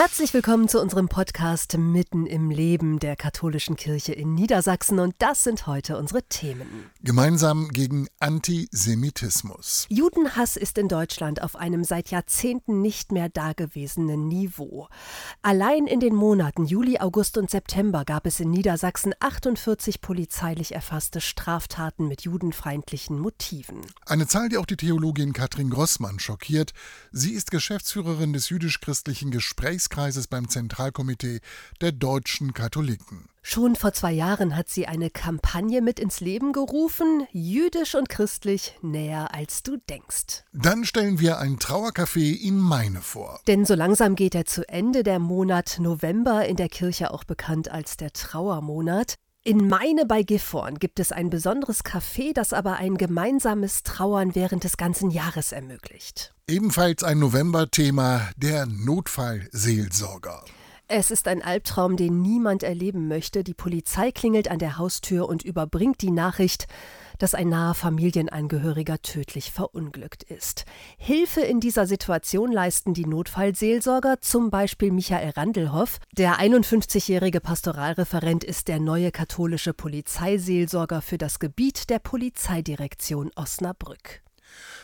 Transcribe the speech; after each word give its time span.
Herzlich 0.00 0.32
willkommen 0.32 0.66
zu 0.66 0.80
unserem 0.80 1.10
Podcast 1.10 1.76
Mitten 1.76 2.24
im 2.24 2.50
Leben 2.50 3.00
der 3.00 3.16
katholischen 3.16 3.76
Kirche 3.76 4.14
in 4.14 4.32
Niedersachsen 4.32 4.98
und 4.98 5.14
das 5.18 5.44
sind 5.44 5.66
heute 5.66 5.98
unsere 5.98 6.22
Themen. 6.22 6.90
Gemeinsam 7.02 7.68
gegen 7.68 8.08
Antisemitismus. 8.18 9.84
Judenhass 9.90 10.56
ist 10.56 10.78
in 10.78 10.88
Deutschland 10.88 11.42
auf 11.42 11.54
einem 11.54 11.84
seit 11.84 12.08
Jahrzehnten 12.08 12.80
nicht 12.80 13.12
mehr 13.12 13.28
dagewesenen 13.28 14.26
Niveau. 14.26 14.88
Allein 15.42 15.86
in 15.86 16.00
den 16.00 16.14
Monaten 16.14 16.64
Juli, 16.64 16.98
August 16.98 17.36
und 17.36 17.50
September 17.50 18.06
gab 18.06 18.24
es 18.24 18.40
in 18.40 18.50
Niedersachsen 18.50 19.12
48 19.20 20.00
polizeilich 20.00 20.74
erfasste 20.74 21.20
Straftaten 21.20 22.08
mit 22.08 22.22
judenfeindlichen 22.22 23.18
Motiven. 23.18 23.82
Eine 24.06 24.26
Zahl, 24.26 24.48
die 24.48 24.56
auch 24.56 24.64
die 24.64 24.78
Theologin 24.78 25.34
Katrin 25.34 25.68
Grossmann 25.68 26.20
schockiert. 26.20 26.72
Sie 27.12 27.34
ist 27.34 27.50
Geschäftsführerin 27.50 28.32
des 28.32 28.48
jüdisch-christlichen 28.48 29.30
Gesprächs 29.30 29.89
Kreises 29.90 30.26
beim 30.26 30.48
Zentralkomitee 30.48 31.40
der 31.80 31.92
deutschen 31.92 32.54
Katholiken. 32.54 33.28
Schon 33.42 33.74
vor 33.74 33.92
zwei 33.92 34.12
Jahren 34.12 34.54
hat 34.54 34.68
sie 34.68 34.86
eine 34.86 35.10
Kampagne 35.10 35.80
mit 35.80 35.98
ins 35.98 36.20
Leben 36.20 36.52
gerufen, 36.52 37.26
jüdisch 37.32 37.94
und 37.94 38.08
christlich 38.08 38.78
näher 38.82 39.34
als 39.34 39.62
du 39.62 39.78
denkst. 39.88 40.44
Dann 40.52 40.84
stellen 40.84 41.20
wir 41.20 41.38
ein 41.38 41.58
Trauercafé 41.58 42.38
in 42.38 42.58
Meine 42.58 43.00
vor. 43.00 43.40
Denn 43.46 43.64
so 43.64 43.74
langsam 43.74 44.14
geht 44.14 44.34
er 44.34 44.44
zu 44.44 44.68
Ende, 44.68 45.02
der 45.02 45.18
Monat 45.18 45.78
November, 45.80 46.46
in 46.46 46.56
der 46.56 46.68
Kirche 46.68 47.12
auch 47.12 47.24
bekannt 47.24 47.70
als 47.70 47.96
der 47.96 48.12
Trauermonat. 48.12 49.16
In 49.42 49.68
Meine 49.68 50.04
bei 50.04 50.22
Gifhorn 50.22 50.78
gibt 50.78 51.00
es 51.00 51.12
ein 51.12 51.30
besonderes 51.30 51.82
Café, 51.82 52.34
das 52.34 52.52
aber 52.52 52.76
ein 52.76 52.98
gemeinsames 52.98 53.82
Trauern 53.82 54.34
während 54.34 54.64
des 54.64 54.76
ganzen 54.76 55.10
Jahres 55.10 55.52
ermöglicht. 55.52 56.34
Ebenfalls 56.46 57.02
ein 57.02 57.20
November-Thema, 57.20 58.28
der 58.36 58.66
Notfallseelsorger. 58.66 60.44
Es 60.92 61.12
ist 61.12 61.28
ein 61.28 61.40
Albtraum, 61.40 61.96
den 61.96 62.20
niemand 62.20 62.64
erleben 62.64 63.06
möchte. 63.06 63.44
Die 63.44 63.54
Polizei 63.54 64.10
klingelt 64.10 64.50
an 64.50 64.58
der 64.58 64.76
Haustür 64.76 65.28
und 65.28 65.44
überbringt 65.44 66.00
die 66.00 66.10
Nachricht, 66.10 66.66
dass 67.20 67.32
ein 67.32 67.48
naher 67.48 67.74
Familienangehöriger 67.74 69.00
tödlich 69.00 69.52
verunglückt 69.52 70.24
ist. 70.24 70.64
Hilfe 70.98 71.42
in 71.42 71.60
dieser 71.60 71.86
Situation 71.86 72.50
leisten 72.50 72.92
die 72.92 73.06
Notfallseelsorger, 73.06 74.20
zum 74.20 74.50
Beispiel 74.50 74.90
Michael 74.90 75.30
Randelhoff. 75.30 76.00
Der 76.10 76.40
51-jährige 76.40 77.40
Pastoralreferent 77.40 78.42
ist 78.42 78.66
der 78.66 78.80
neue 78.80 79.12
katholische 79.12 79.72
Polizeiseelsorger 79.72 81.02
für 81.02 81.18
das 81.18 81.38
Gebiet 81.38 81.88
der 81.88 82.00
Polizeidirektion 82.00 83.30
Osnabrück. 83.36 84.22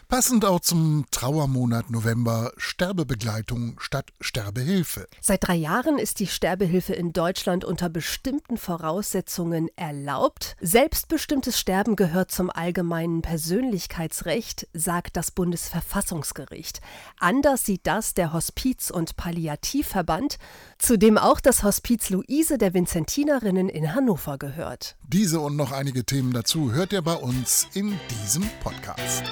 Passend 0.09 0.45
auch 0.45 0.61
zum 0.61 1.05
Trauermonat 1.11 1.91
November 1.91 2.53
Sterbebegleitung 2.57 3.81
statt 3.81 4.13
Sterbehilfe. 4.21 5.09
Seit 5.21 5.49
drei 5.49 5.57
Jahren 5.57 5.99
ist 5.99 6.21
die 6.21 6.29
Sterbehilfe 6.29 6.93
in 6.93 7.13
Deutschland 7.13 7.65
unter 7.65 7.89
bestimmten 7.89 8.57
Voraussetzungen 8.57 9.69
erlaubt. 9.75 10.55
Selbstbestimmtes 10.61 11.59
Sterben 11.59 11.97
gehört 11.97 12.31
zum 12.31 12.51
allgemeinen 12.51 13.21
Persönlichkeitsrecht, 13.21 14.69
sagt 14.73 15.17
das 15.17 15.33
Bundesverfassungsgericht. 15.33 16.81
Anders 17.19 17.67
sieht 17.67 17.85
das 17.85 18.15
der 18.15 18.33
Hospiz- 18.33 18.93
und 18.93 19.17
Palliativverband, 19.17 20.39
zu 20.79 20.97
dem 20.97 21.19
auch 21.19 21.41
das 21.41 21.65
Hospiz 21.65 22.11
Luise 22.11 22.59
der 22.59 22.75
Vinzentinerinnen 22.75 23.69
in 23.69 23.93
Hannover 23.93 24.39
gehört. 24.39 24.97
Diese 25.09 25.41
und 25.41 25.57
noch 25.57 25.73
einige 25.73 26.05
Themen 26.05 26.33
dazu 26.33 26.71
hört 26.71 26.93
ihr 26.93 27.03
bei 27.03 27.15
uns 27.15 27.67
in 27.75 27.99
diesem 28.23 28.49
Podcast. 28.63 29.25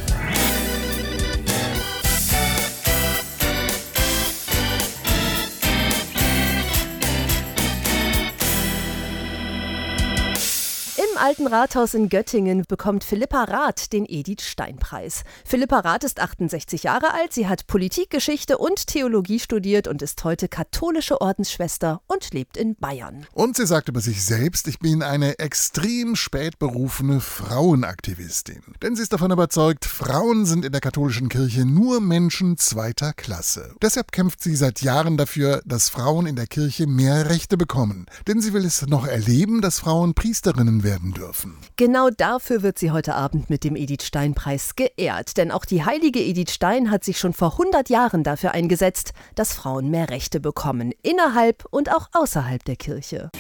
Im 11.17 11.23
alten 11.23 11.47
Rathaus 11.47 11.95
in 11.95 12.11
Göttingen 12.11 12.65
bekommt 12.69 13.03
Philippa 13.03 13.45
Rath 13.45 13.95
den 13.95 14.05
Edith 14.07 14.43
Stein 14.43 14.77
Preis. 14.77 15.23
Philippa 15.47 15.81
Rath 15.81 16.05
ist 16.05 16.21
68 16.21 16.83
Jahre 16.83 17.15
alt, 17.15 17.33
sie 17.33 17.49
hat 17.49 17.67
Politikgeschichte 17.67 18.59
und 18.59 18.87
Theologie 18.87 19.41
studiert 19.41 19.89
und 19.89 20.03
ist 20.03 20.23
heute 20.25 20.47
katholische 20.47 21.23
Ordensschwester 21.23 22.03
und 22.07 22.35
lebt 22.35 22.59
in 22.59 22.77
Bayern. 22.77 23.27
Und 23.33 23.57
sie 23.57 23.67
sagt 23.67 23.89
über 23.89 24.03
sich 24.03 24.27
selbst, 24.27 24.69
ich 24.69 24.79
bin 24.79 25.03
eine 25.03 25.39
extrem 25.39 26.17
spät 26.17 26.59
berufene 26.59 27.21
Frauenaktivistin. 27.21 28.61
Denn 28.83 28.95
sie 28.95 29.03
ist 29.03 29.15
davon 29.15 29.31
überzeugt, 29.31 29.87
Frauen 29.87 30.45
sind 30.45 30.67
in 30.67 30.73
der 30.73 30.83
katholischen 30.83 31.31
Kirche 31.31 31.65
nur 31.65 32.03
Menschen 32.03 32.59
zweiter 32.59 33.15
Klasse. 33.15 33.75
Deshalb 33.81 34.13
kämpft 34.13 34.43
sie 34.43 34.55
seit 34.55 34.83
Jahren 34.83 35.17
dafür, 35.17 35.63
dass 35.65 35.89
Frauen 35.89 36.27
in 36.27 36.37
der 36.37 36.47
Kirche 36.47 36.87
mehr 36.87 37.31
Rechte 37.31 37.57
bekommen. 37.57 38.05
Denn 38.29 38.43
sie 38.43 38.53
will 38.53 38.67
es 38.67 38.87
noch 38.87 39.07
erleben, 39.07 39.63
dass 39.63 39.79
Frauen 39.79 40.13
Priesterinnen 40.13 40.83
werden 40.83 41.06
dürfen. 41.13 41.57
Genau 41.77 42.11
dafür 42.11 42.63
wird 42.63 42.79
sie 42.79 42.91
heute 42.91 43.15
Abend 43.15 43.51
mit 43.51 43.65
dem 43.65 43.77
Edith 43.77 44.05
Stein 44.05 44.35
Preis 44.35 44.77
geehrt, 44.77 45.37
denn 45.37 45.51
auch 45.51 45.65
die 45.65 45.85
heilige 45.85 46.21
Edith 46.21 46.53
Stein 46.53 46.91
hat 46.91 47.05
sich 47.05 47.19
schon 47.19 47.33
vor 47.33 47.53
100 47.53 47.89
Jahren 47.89 48.25
dafür 48.25 48.53
eingesetzt, 48.53 49.13
dass 49.35 49.53
Frauen 49.53 49.91
mehr 49.91 50.11
Rechte 50.11 50.41
bekommen, 50.41 50.93
innerhalb 51.03 51.65
und 51.71 51.93
auch 51.93 52.09
außerhalb 52.13 52.65
der 52.65 52.77
Kirche. 52.77 53.31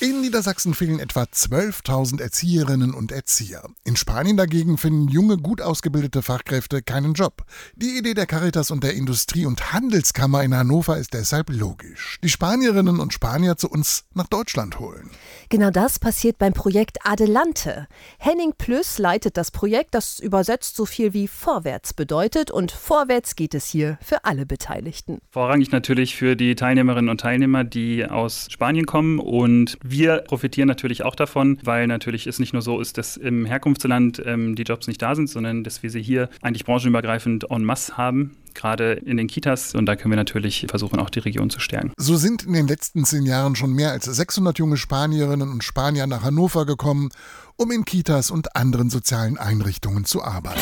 In 0.00 0.20
Niedersachsen 0.20 0.74
fehlen 0.74 1.00
etwa 1.00 1.22
12.000 1.22 2.22
Erzieherinnen 2.22 2.94
und 2.94 3.10
Erzieher. 3.10 3.64
In 3.82 3.96
Spanien 3.96 4.36
dagegen 4.36 4.78
finden 4.78 5.08
junge, 5.08 5.38
gut 5.38 5.60
ausgebildete 5.60 6.22
Fachkräfte 6.22 6.82
keinen 6.82 7.14
Job. 7.14 7.42
Die 7.74 7.98
Idee 7.98 8.14
der 8.14 8.26
Caritas 8.26 8.70
und 8.70 8.84
der 8.84 8.94
Industrie- 8.94 9.44
und 9.44 9.72
Handelskammer 9.72 10.44
in 10.44 10.54
Hannover 10.54 10.98
ist 10.98 11.14
deshalb 11.14 11.50
logisch. 11.50 12.20
Die 12.22 12.28
Spanierinnen 12.28 13.00
und 13.00 13.12
Spanier 13.12 13.56
zu 13.56 13.68
uns 13.68 14.04
nach 14.14 14.28
Deutschland 14.28 14.78
holen. 14.78 15.10
Genau 15.48 15.70
das 15.70 15.98
passiert 15.98 16.38
beim 16.38 16.52
Projekt 16.52 16.98
Adelante. 17.02 17.88
Henning 18.18 18.52
Plüss 18.56 18.98
leitet 18.98 19.36
das 19.36 19.50
Projekt, 19.50 19.96
das 19.96 20.20
übersetzt 20.20 20.76
so 20.76 20.86
viel 20.86 21.12
wie 21.12 21.26
vorwärts 21.26 21.92
bedeutet 21.92 22.52
und 22.52 22.70
vorwärts 22.70 23.34
geht 23.34 23.52
es 23.52 23.66
hier 23.66 23.98
für 24.00 24.24
alle 24.24 24.46
Beteiligten. 24.46 25.18
Vorrangig 25.32 25.72
natürlich 25.72 26.14
für 26.14 26.36
die 26.36 26.54
Teilnehmerinnen 26.54 27.10
und 27.10 27.20
Teilnehmer, 27.20 27.64
die 27.64 28.04
aus 28.04 28.46
Spanien 28.48 28.86
kommen 28.86 29.18
und 29.18 29.76
wir 29.90 30.18
profitieren 30.18 30.68
natürlich 30.68 31.02
auch 31.04 31.14
davon, 31.14 31.58
weil 31.62 31.86
natürlich 31.86 32.26
es 32.26 32.38
nicht 32.38 32.52
nur 32.52 32.62
so 32.62 32.80
ist, 32.80 32.98
dass 32.98 33.16
im 33.16 33.44
Herkunftsland 33.44 34.22
ähm, 34.24 34.54
die 34.54 34.62
Jobs 34.62 34.86
nicht 34.86 35.02
da 35.02 35.14
sind, 35.14 35.28
sondern 35.28 35.64
dass 35.64 35.82
wir 35.82 35.90
sie 35.90 36.02
hier 36.02 36.28
eigentlich 36.42 36.64
branchenübergreifend 36.64 37.50
en 37.50 37.64
masse 37.64 37.96
haben 37.96 38.36
gerade 38.54 38.94
in 38.94 39.16
den 39.16 39.28
Kitas. 39.28 39.74
Und 39.74 39.86
da 39.86 39.96
können 39.96 40.12
wir 40.12 40.16
natürlich 40.16 40.66
versuchen, 40.68 40.98
auch 40.98 41.10
die 41.10 41.20
Region 41.20 41.48
zu 41.48 41.60
stärken. 41.60 41.92
So 41.96 42.16
sind 42.16 42.42
in 42.42 42.52
den 42.54 42.66
letzten 42.66 43.04
zehn 43.04 43.24
Jahren 43.24 43.56
schon 43.56 43.72
mehr 43.72 43.92
als 43.92 44.04
600 44.04 44.58
junge 44.58 44.76
Spanierinnen 44.76 45.48
und 45.48 45.64
Spanier 45.64 46.06
nach 46.06 46.22
Hannover 46.24 46.66
gekommen, 46.66 47.10
um 47.56 47.70
in 47.70 47.84
Kitas 47.84 48.30
und 48.30 48.56
anderen 48.56 48.90
sozialen 48.90 49.38
Einrichtungen 49.38 50.04
zu 50.04 50.22
arbeiten. 50.22 50.60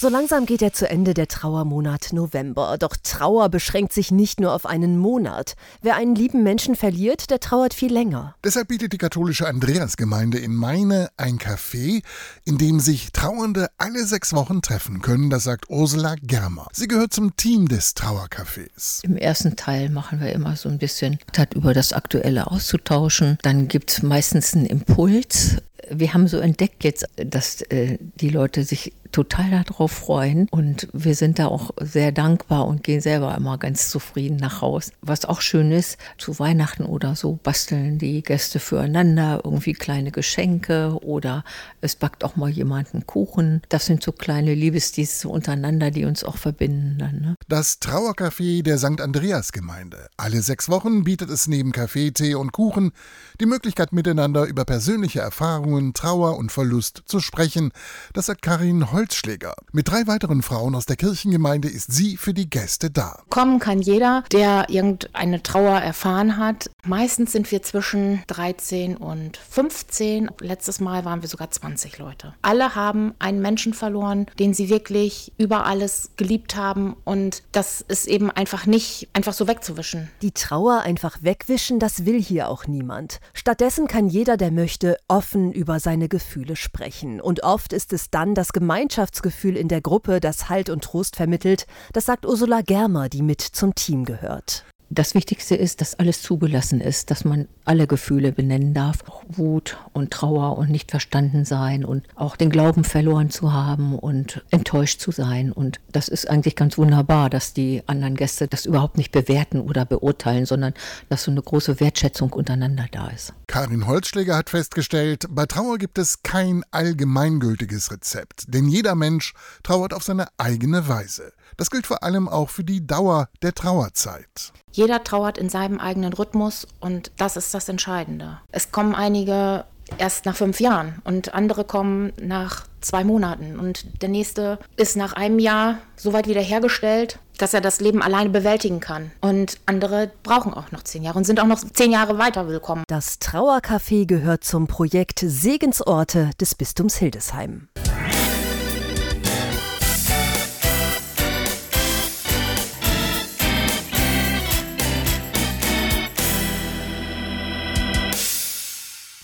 So 0.00 0.08
langsam 0.08 0.46
geht 0.46 0.62
er 0.62 0.72
zu 0.72 0.88
Ende 0.88 1.12
der 1.12 1.26
Trauermonat 1.26 2.12
November. 2.12 2.76
Doch 2.78 2.96
Trauer 3.02 3.48
beschränkt 3.48 3.92
sich 3.92 4.12
nicht 4.12 4.38
nur 4.38 4.52
auf 4.52 4.64
einen 4.64 4.96
Monat. 4.96 5.56
Wer 5.82 5.96
einen 5.96 6.14
lieben 6.14 6.44
Menschen 6.44 6.76
verliert, 6.76 7.30
der 7.30 7.40
trauert 7.40 7.74
viel 7.74 7.92
länger. 7.92 8.36
Deshalb 8.44 8.68
bietet 8.68 8.92
die 8.92 8.98
katholische 8.98 9.48
Andreasgemeinde 9.48 10.38
in 10.38 10.54
Meine 10.54 11.08
ein 11.16 11.40
Café, 11.40 12.04
in 12.44 12.58
dem 12.58 12.78
sich 12.78 13.10
Trauernde 13.10 13.70
alle 13.76 14.06
sechs 14.06 14.32
Wochen 14.34 14.62
treffen 14.62 15.02
können. 15.02 15.30
Das 15.30 15.42
sagt 15.42 15.68
Ursula 15.68 16.14
Germer. 16.22 16.68
Sie 16.72 16.86
gehört 16.86 17.12
zum 17.12 17.34
Team 17.34 17.66
des 17.66 17.96
Trauercafés. 17.96 19.02
Im 19.02 19.16
ersten 19.16 19.56
Teil 19.56 19.90
machen 19.90 20.20
wir 20.20 20.30
immer 20.30 20.54
so 20.54 20.68
ein 20.68 20.78
bisschen 20.78 21.18
über 21.56 21.74
das 21.74 21.92
Aktuelle 21.92 22.52
auszutauschen. 22.52 23.36
Dann 23.42 23.66
gibt 23.66 23.90
es 23.90 24.02
meistens 24.04 24.54
einen 24.54 24.66
Impuls 24.66 25.56
wir 25.90 26.14
haben 26.14 26.28
so 26.28 26.38
entdeckt 26.38 26.84
jetzt, 26.84 27.06
dass 27.16 27.62
äh, 27.62 27.98
die 28.20 28.30
Leute 28.30 28.64
sich 28.64 28.92
total 29.12 29.64
darauf 29.64 29.92
freuen 29.92 30.48
und 30.50 30.88
wir 30.92 31.14
sind 31.14 31.38
da 31.38 31.46
auch 31.46 31.70
sehr 31.80 32.12
dankbar 32.12 32.66
und 32.66 32.84
gehen 32.84 33.00
selber 33.00 33.34
immer 33.36 33.58
ganz 33.58 33.90
zufrieden 33.90 34.36
nach 34.36 34.60
Haus. 34.60 34.92
Was 35.00 35.24
auch 35.24 35.40
schön 35.40 35.72
ist, 35.72 35.98
zu 36.18 36.38
Weihnachten 36.38 36.84
oder 36.84 37.16
so 37.16 37.38
basteln 37.42 37.98
die 37.98 38.22
Gäste 38.22 38.60
füreinander 38.60 39.40
irgendwie 39.44 39.72
kleine 39.72 40.10
Geschenke 40.10 40.98
oder 41.02 41.44
es 41.80 41.96
backt 41.96 42.24
auch 42.24 42.36
mal 42.36 42.50
jemand 42.50 42.92
einen 42.94 43.06
Kuchen. 43.06 43.62
Das 43.68 43.86
sind 43.86 44.02
so 44.02 44.12
kleine 44.12 44.54
Liebesdienste 44.54 45.28
untereinander, 45.28 45.90
die 45.90 46.04
uns 46.04 46.24
auch 46.24 46.36
verbinden 46.36 46.96
dann. 46.98 47.20
Ne? 47.20 47.34
Das 47.48 47.80
Trauercafé 47.80 48.62
der 48.62 48.78
St. 48.78 49.00
Andreas 49.00 49.52
Gemeinde. 49.52 50.08
Alle 50.16 50.42
sechs 50.42 50.68
Wochen 50.68 51.04
bietet 51.04 51.30
es 51.30 51.46
neben 51.46 51.72
Kaffee, 51.72 52.10
Tee 52.10 52.34
und 52.34 52.52
Kuchen 52.52 52.92
die 53.40 53.46
Möglichkeit 53.46 53.92
miteinander 53.92 54.44
über 54.44 54.64
persönliche 54.64 55.20
Erfahrungen, 55.20 55.67
Trauer 55.92 56.36
und 56.36 56.52
Verlust 56.52 57.02
zu 57.06 57.20
sprechen. 57.20 57.72
Das 58.12 58.26
sagt 58.26 58.42
Karin 58.42 58.92
Holz 58.92 59.08
Holzschläger. 59.08 59.54
Mit 59.72 59.88
drei 59.88 60.06
weiteren 60.06 60.42
Frauen 60.42 60.74
aus 60.74 60.84
der 60.84 60.96
Kirchengemeinde 60.96 61.68
ist 61.68 61.90
sie 61.92 62.16
für 62.16 62.34
die 62.34 62.50
Gäste 62.50 62.90
da. 62.90 63.22
Kommen 63.30 63.58
kann 63.58 63.80
jeder, 63.80 64.22
der 64.32 64.66
irgendeine 64.68 65.42
Trauer 65.42 65.78
erfahren 65.78 66.36
hat. 66.36 66.70
Meistens 66.84 67.32
sind 67.32 67.50
wir 67.50 67.62
zwischen 67.62 68.22
13 68.26 68.96
und 68.96 69.36
15. 69.36 70.30
Letztes 70.40 70.80
Mal 70.80 71.04
waren 71.04 71.22
wir 71.22 71.28
sogar 71.28 71.50
20 71.50 71.98
Leute. 71.98 72.34
Alle 72.42 72.74
haben 72.74 73.14
einen 73.18 73.40
Menschen 73.40 73.72
verloren, 73.72 74.26
den 74.38 74.52
sie 74.52 74.68
wirklich 74.68 75.32
über 75.38 75.64
alles 75.64 76.10
geliebt 76.16 76.54
haben 76.54 76.94
und 77.04 77.42
das 77.52 77.80
ist 77.80 78.06
eben 78.06 78.30
einfach 78.30 78.66
nicht 78.66 79.08
einfach 79.14 79.32
so 79.32 79.48
wegzuwischen. 79.48 80.10
Die 80.22 80.32
Trauer 80.32 80.80
einfach 80.80 81.18
wegwischen, 81.22 81.78
das 81.78 82.04
will 82.04 82.20
hier 82.20 82.48
auch 82.48 82.66
niemand. 82.66 83.20
Stattdessen 83.32 83.86
kann 83.86 84.08
jeder, 84.08 84.36
der 84.36 84.50
möchte, 84.50 84.98
offen 85.08 85.52
über 85.58 85.80
seine 85.80 86.08
Gefühle 86.08 86.56
sprechen. 86.56 87.20
Und 87.20 87.42
oft 87.42 87.72
ist 87.72 87.92
es 87.92 88.10
dann 88.10 88.34
das 88.34 88.52
Gemeinschaftsgefühl 88.52 89.56
in 89.56 89.68
der 89.68 89.80
Gruppe, 89.80 90.20
das 90.20 90.48
Halt 90.48 90.70
und 90.70 90.84
Trost 90.84 91.16
vermittelt. 91.16 91.66
Das 91.92 92.06
sagt 92.06 92.24
Ursula 92.24 92.62
Germer, 92.62 93.08
die 93.08 93.22
mit 93.22 93.40
zum 93.42 93.74
Team 93.74 94.04
gehört. 94.04 94.64
Das 94.90 95.14
Wichtigste 95.14 95.54
ist, 95.54 95.82
dass 95.82 95.98
alles 95.98 96.22
zugelassen 96.22 96.80
ist, 96.80 97.10
dass 97.10 97.26
man 97.26 97.46
alle 97.66 97.86
Gefühle 97.86 98.32
benennen 98.32 98.72
darf. 98.72 99.04
Auch 99.06 99.22
Wut 99.28 99.76
und 99.92 100.10
Trauer 100.10 100.56
und 100.56 100.70
nicht 100.70 100.90
verstanden 100.90 101.44
sein 101.44 101.84
und 101.84 102.06
auch 102.14 102.36
den 102.36 102.48
Glauben 102.48 102.84
verloren 102.84 103.28
zu 103.28 103.52
haben 103.52 103.98
und 103.98 104.42
enttäuscht 104.50 105.00
zu 105.00 105.10
sein. 105.10 105.52
Und 105.52 105.78
das 105.92 106.08
ist 106.08 106.30
eigentlich 106.30 106.56
ganz 106.56 106.78
wunderbar, 106.78 107.28
dass 107.28 107.52
die 107.52 107.82
anderen 107.86 108.16
Gäste 108.16 108.48
das 108.48 108.64
überhaupt 108.64 108.96
nicht 108.96 109.12
bewerten 109.12 109.60
oder 109.60 109.84
beurteilen, 109.84 110.46
sondern 110.46 110.72
dass 111.10 111.24
so 111.24 111.30
eine 111.30 111.42
große 111.42 111.80
Wertschätzung 111.80 112.32
untereinander 112.32 112.86
da 112.90 113.08
ist. 113.08 113.34
Karin 113.46 113.86
Holzschläger 113.86 114.36
hat 114.36 114.48
festgestellt, 114.48 115.26
bei 115.28 115.44
Trauer 115.44 115.76
gibt 115.76 115.98
es 115.98 116.22
kein 116.22 116.64
allgemeingültiges 116.70 117.90
Rezept, 117.90 118.44
denn 118.48 118.68
jeder 118.68 118.94
Mensch 118.94 119.34
trauert 119.62 119.92
auf 119.92 120.02
seine 120.02 120.28
eigene 120.38 120.88
Weise. 120.88 121.32
Das 121.58 121.70
gilt 121.70 121.88
vor 121.88 122.04
allem 122.04 122.28
auch 122.28 122.50
für 122.50 122.62
die 122.62 122.86
Dauer 122.86 123.28
der 123.42 123.52
Trauerzeit. 123.52 124.52
Jeder 124.70 125.02
trauert 125.02 125.38
in 125.38 125.48
seinem 125.48 125.80
eigenen 125.80 126.12
Rhythmus 126.12 126.68
und 126.78 127.10
das 127.16 127.36
ist 127.36 127.52
das 127.52 127.68
Entscheidende. 127.68 128.38
Es 128.52 128.70
kommen 128.70 128.94
einige 128.94 129.64
erst 129.98 130.24
nach 130.24 130.36
fünf 130.36 130.60
Jahren 130.60 131.02
und 131.02 131.34
andere 131.34 131.64
kommen 131.64 132.12
nach 132.20 132.66
zwei 132.80 133.02
Monaten 133.02 133.58
und 133.58 134.02
der 134.02 134.08
nächste 134.08 134.60
ist 134.76 134.96
nach 134.96 135.14
einem 135.14 135.40
Jahr 135.40 135.78
so 135.96 136.12
weit 136.12 136.28
wiederhergestellt, 136.28 137.18
dass 137.38 137.54
er 137.54 137.60
das 137.60 137.80
Leben 137.80 138.02
alleine 138.02 138.30
bewältigen 138.30 138.78
kann. 138.78 139.10
Und 139.20 139.58
andere 139.66 140.12
brauchen 140.22 140.54
auch 140.54 140.70
noch 140.70 140.84
zehn 140.84 141.02
Jahre 141.02 141.18
und 141.18 141.24
sind 141.24 141.40
auch 141.40 141.46
noch 141.46 141.58
zehn 141.58 141.90
Jahre 141.90 142.18
weiter 142.18 142.46
willkommen. 142.46 142.84
Das 142.86 143.20
Trauercafé 143.20 144.06
gehört 144.06 144.44
zum 144.44 144.68
Projekt 144.68 145.24
Segensorte 145.26 146.30
des 146.40 146.54
Bistums 146.54 146.96
Hildesheim. 146.96 147.68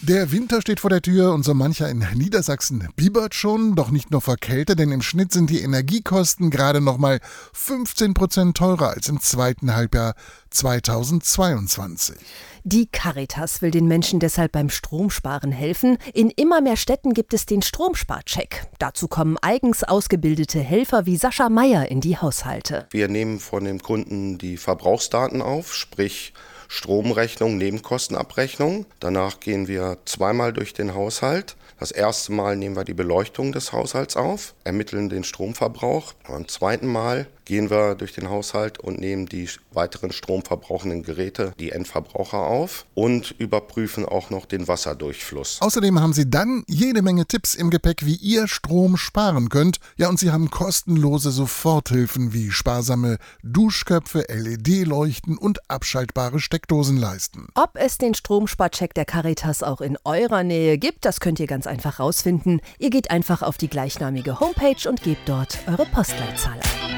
Der 0.06 0.30
Winter 0.32 0.60
steht 0.60 0.80
vor 0.80 0.90
der 0.90 1.00
Tür 1.00 1.32
und 1.32 1.46
so 1.46 1.54
mancher 1.54 1.88
in 1.88 2.04
Niedersachsen 2.14 2.86
biebert 2.94 3.34
schon, 3.34 3.74
doch 3.74 3.90
nicht 3.90 4.10
nur 4.10 4.20
vor 4.20 4.36
Kälte, 4.36 4.76
denn 4.76 4.92
im 4.92 5.00
Schnitt 5.00 5.32
sind 5.32 5.48
die 5.48 5.62
Energiekosten 5.62 6.50
gerade 6.50 6.82
noch 6.82 6.98
mal 6.98 7.20
15 7.54 8.12
Prozent 8.12 8.54
teurer 8.54 8.90
als 8.90 9.08
im 9.08 9.18
zweiten 9.22 9.74
Halbjahr 9.74 10.14
2022. 10.50 12.16
Die 12.64 12.84
Caritas 12.84 13.62
will 13.62 13.70
den 13.70 13.88
Menschen 13.88 14.20
deshalb 14.20 14.52
beim 14.52 14.68
Stromsparen 14.68 15.52
helfen. 15.52 15.96
In 16.12 16.28
immer 16.28 16.60
mehr 16.60 16.76
Städten 16.76 17.14
gibt 17.14 17.32
es 17.32 17.46
den 17.46 17.62
Stromsparcheck. 17.62 18.66
Dazu 18.78 19.08
kommen 19.08 19.38
eigens 19.40 19.84
ausgebildete 19.84 20.60
Helfer 20.60 21.06
wie 21.06 21.16
Sascha 21.16 21.48
Meyer 21.48 21.90
in 21.90 22.02
die 22.02 22.18
Haushalte. 22.18 22.86
Wir 22.90 23.08
nehmen 23.08 23.40
von 23.40 23.64
den 23.64 23.80
Kunden 23.80 24.36
die 24.36 24.58
Verbrauchsdaten 24.58 25.40
auf, 25.40 25.74
sprich 25.74 26.34
Stromrechnung, 26.68 27.56
Nebenkostenabrechnung. 27.58 28.86
Danach 29.00 29.40
gehen 29.40 29.68
wir 29.68 29.98
zweimal 30.04 30.52
durch 30.52 30.74
den 30.74 30.94
Haushalt. 30.94 31.56
Das 31.78 31.90
erste 31.90 32.32
Mal 32.32 32.56
nehmen 32.56 32.76
wir 32.76 32.84
die 32.84 32.94
Beleuchtung 32.94 33.52
des 33.52 33.72
Haushalts 33.72 34.16
auf, 34.16 34.54
ermitteln 34.64 35.08
den 35.08 35.24
Stromverbrauch. 35.24 36.14
Beim 36.26 36.48
zweiten 36.48 36.86
Mal 36.86 37.26
gehen 37.44 37.70
wir 37.70 37.94
durch 37.94 38.12
den 38.12 38.30
Haushalt 38.30 38.78
und 38.78 38.98
nehmen 38.98 39.26
die 39.26 39.48
weiteren 39.72 40.12
stromverbrauchenden 40.12 41.02
Geräte, 41.02 41.52
die 41.58 41.70
Endverbraucher 41.70 42.38
auf 42.38 42.86
und 42.94 43.34
überprüfen 43.38 44.06
auch 44.06 44.30
noch 44.30 44.46
den 44.46 44.68
Wasserdurchfluss. 44.68 45.60
Außerdem 45.60 46.00
haben 46.00 46.12
Sie 46.12 46.28
dann 46.28 46.64
jede 46.66 47.02
Menge 47.02 47.26
Tipps 47.26 47.54
im 47.54 47.70
Gepäck, 47.70 48.04
wie 48.04 48.16
ihr 48.16 48.48
Strom 48.48 48.96
sparen 48.96 49.48
könnt. 49.48 49.78
Ja, 49.96 50.08
und 50.08 50.18
Sie 50.18 50.30
haben 50.30 50.50
kostenlose 50.50 51.30
Soforthilfen 51.30 52.32
wie 52.32 52.50
sparsame 52.50 53.18
Duschköpfe, 53.42 54.24
LED-Leuchten 54.28 55.36
und 55.36 55.58
abschaltbare 55.70 56.40
Steckdosenleisten. 56.40 57.48
Ob 57.54 57.72
es 57.74 57.98
den 57.98 58.14
Stromsparcheck 58.14 58.94
der 58.94 59.04
Caritas 59.04 59.62
auch 59.62 59.80
in 59.80 59.98
eurer 60.04 60.42
Nähe 60.42 60.78
gibt, 60.78 61.04
das 61.04 61.20
könnt 61.20 61.40
ihr 61.40 61.46
ganz 61.46 61.66
einfach 61.66 62.00
rausfinden. 62.00 62.60
Ihr 62.78 62.90
geht 62.90 63.10
einfach 63.10 63.42
auf 63.42 63.58
die 63.58 63.68
gleichnamige 63.68 64.40
Homepage 64.40 64.88
und 64.88 65.02
gebt 65.02 65.28
dort 65.28 65.58
eure 65.66 65.86
Postleitzahl 65.86 66.54
ein. 66.60 66.93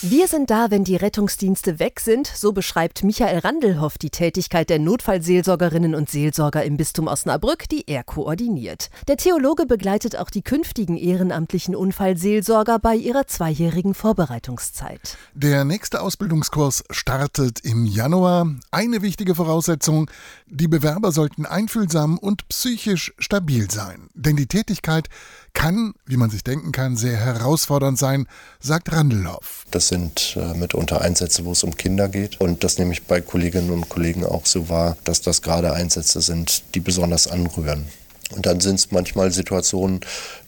Wir 0.00 0.28
sind 0.28 0.50
da, 0.50 0.70
wenn 0.70 0.84
die 0.84 0.94
Rettungsdienste 0.94 1.80
weg 1.80 1.98
sind, 1.98 2.28
so 2.28 2.52
beschreibt 2.52 3.02
Michael 3.02 3.40
Randelhoff 3.40 3.98
die 3.98 4.10
Tätigkeit 4.10 4.70
der 4.70 4.78
Notfallseelsorgerinnen 4.78 5.96
und 5.96 6.08
Seelsorger 6.08 6.62
im 6.62 6.76
Bistum 6.76 7.08
Osnabrück, 7.08 7.68
die 7.68 7.82
er 7.88 8.04
koordiniert. 8.04 8.90
Der 9.08 9.16
Theologe 9.16 9.66
begleitet 9.66 10.14
auch 10.14 10.30
die 10.30 10.42
künftigen 10.42 10.96
ehrenamtlichen 10.96 11.74
Unfallseelsorger 11.74 12.78
bei 12.78 12.94
ihrer 12.94 13.26
zweijährigen 13.26 13.92
Vorbereitungszeit. 13.92 15.18
Der 15.34 15.64
nächste 15.64 16.00
Ausbildungskurs 16.00 16.84
startet 16.90 17.64
im 17.64 17.84
Januar. 17.84 18.54
Eine 18.70 19.02
wichtige 19.02 19.34
Voraussetzung, 19.34 20.08
die 20.46 20.68
Bewerber 20.68 21.10
sollten 21.10 21.44
einfühlsam 21.44 22.18
und 22.18 22.46
psychisch 22.46 23.12
stabil 23.18 23.68
sein. 23.68 24.10
Denn 24.14 24.36
die 24.36 24.46
Tätigkeit 24.46 25.08
kann, 25.52 25.94
wie 26.06 26.16
man 26.16 26.30
sich 26.30 26.44
denken 26.44 26.72
kann, 26.72 26.96
sehr 26.96 27.16
herausfordernd 27.16 27.98
sein, 27.98 28.26
sagt 28.60 28.92
Randelhoff. 28.92 29.64
Das 29.70 29.88
sind 29.88 30.36
äh, 30.36 30.54
mitunter 30.54 31.00
Einsätze, 31.00 31.44
wo 31.44 31.52
es 31.52 31.64
um 31.64 31.76
Kinder 31.76 32.08
geht. 32.08 32.40
Und 32.40 32.64
das 32.64 32.78
nehme 32.78 32.92
ich 32.92 33.04
bei 33.04 33.20
Kolleginnen 33.20 33.70
und 33.70 33.88
Kollegen 33.88 34.24
auch 34.24 34.46
so 34.46 34.68
wahr, 34.68 34.96
dass 35.04 35.20
das 35.20 35.42
gerade 35.42 35.72
Einsätze 35.72 36.20
sind, 36.20 36.62
die 36.74 36.80
besonders 36.80 37.26
anrühren. 37.26 37.86
Und 38.30 38.44
dann 38.46 38.60
sind 38.60 38.76
es 38.76 38.90
manchmal 38.90 39.32
Situationen, 39.32 40.00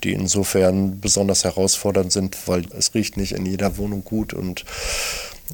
die 0.05 0.13
insofern 0.13 1.01
besonders 1.01 1.45
herausfordernd 1.45 2.13
sind, 2.13 2.37
weil 2.47 2.67
es 2.77 2.95
riecht 2.95 3.17
nicht 3.17 3.33
in 3.33 3.47
jeder 3.47 3.79
Wohnung 3.79 4.05
gut 4.05 4.35
und 4.35 4.65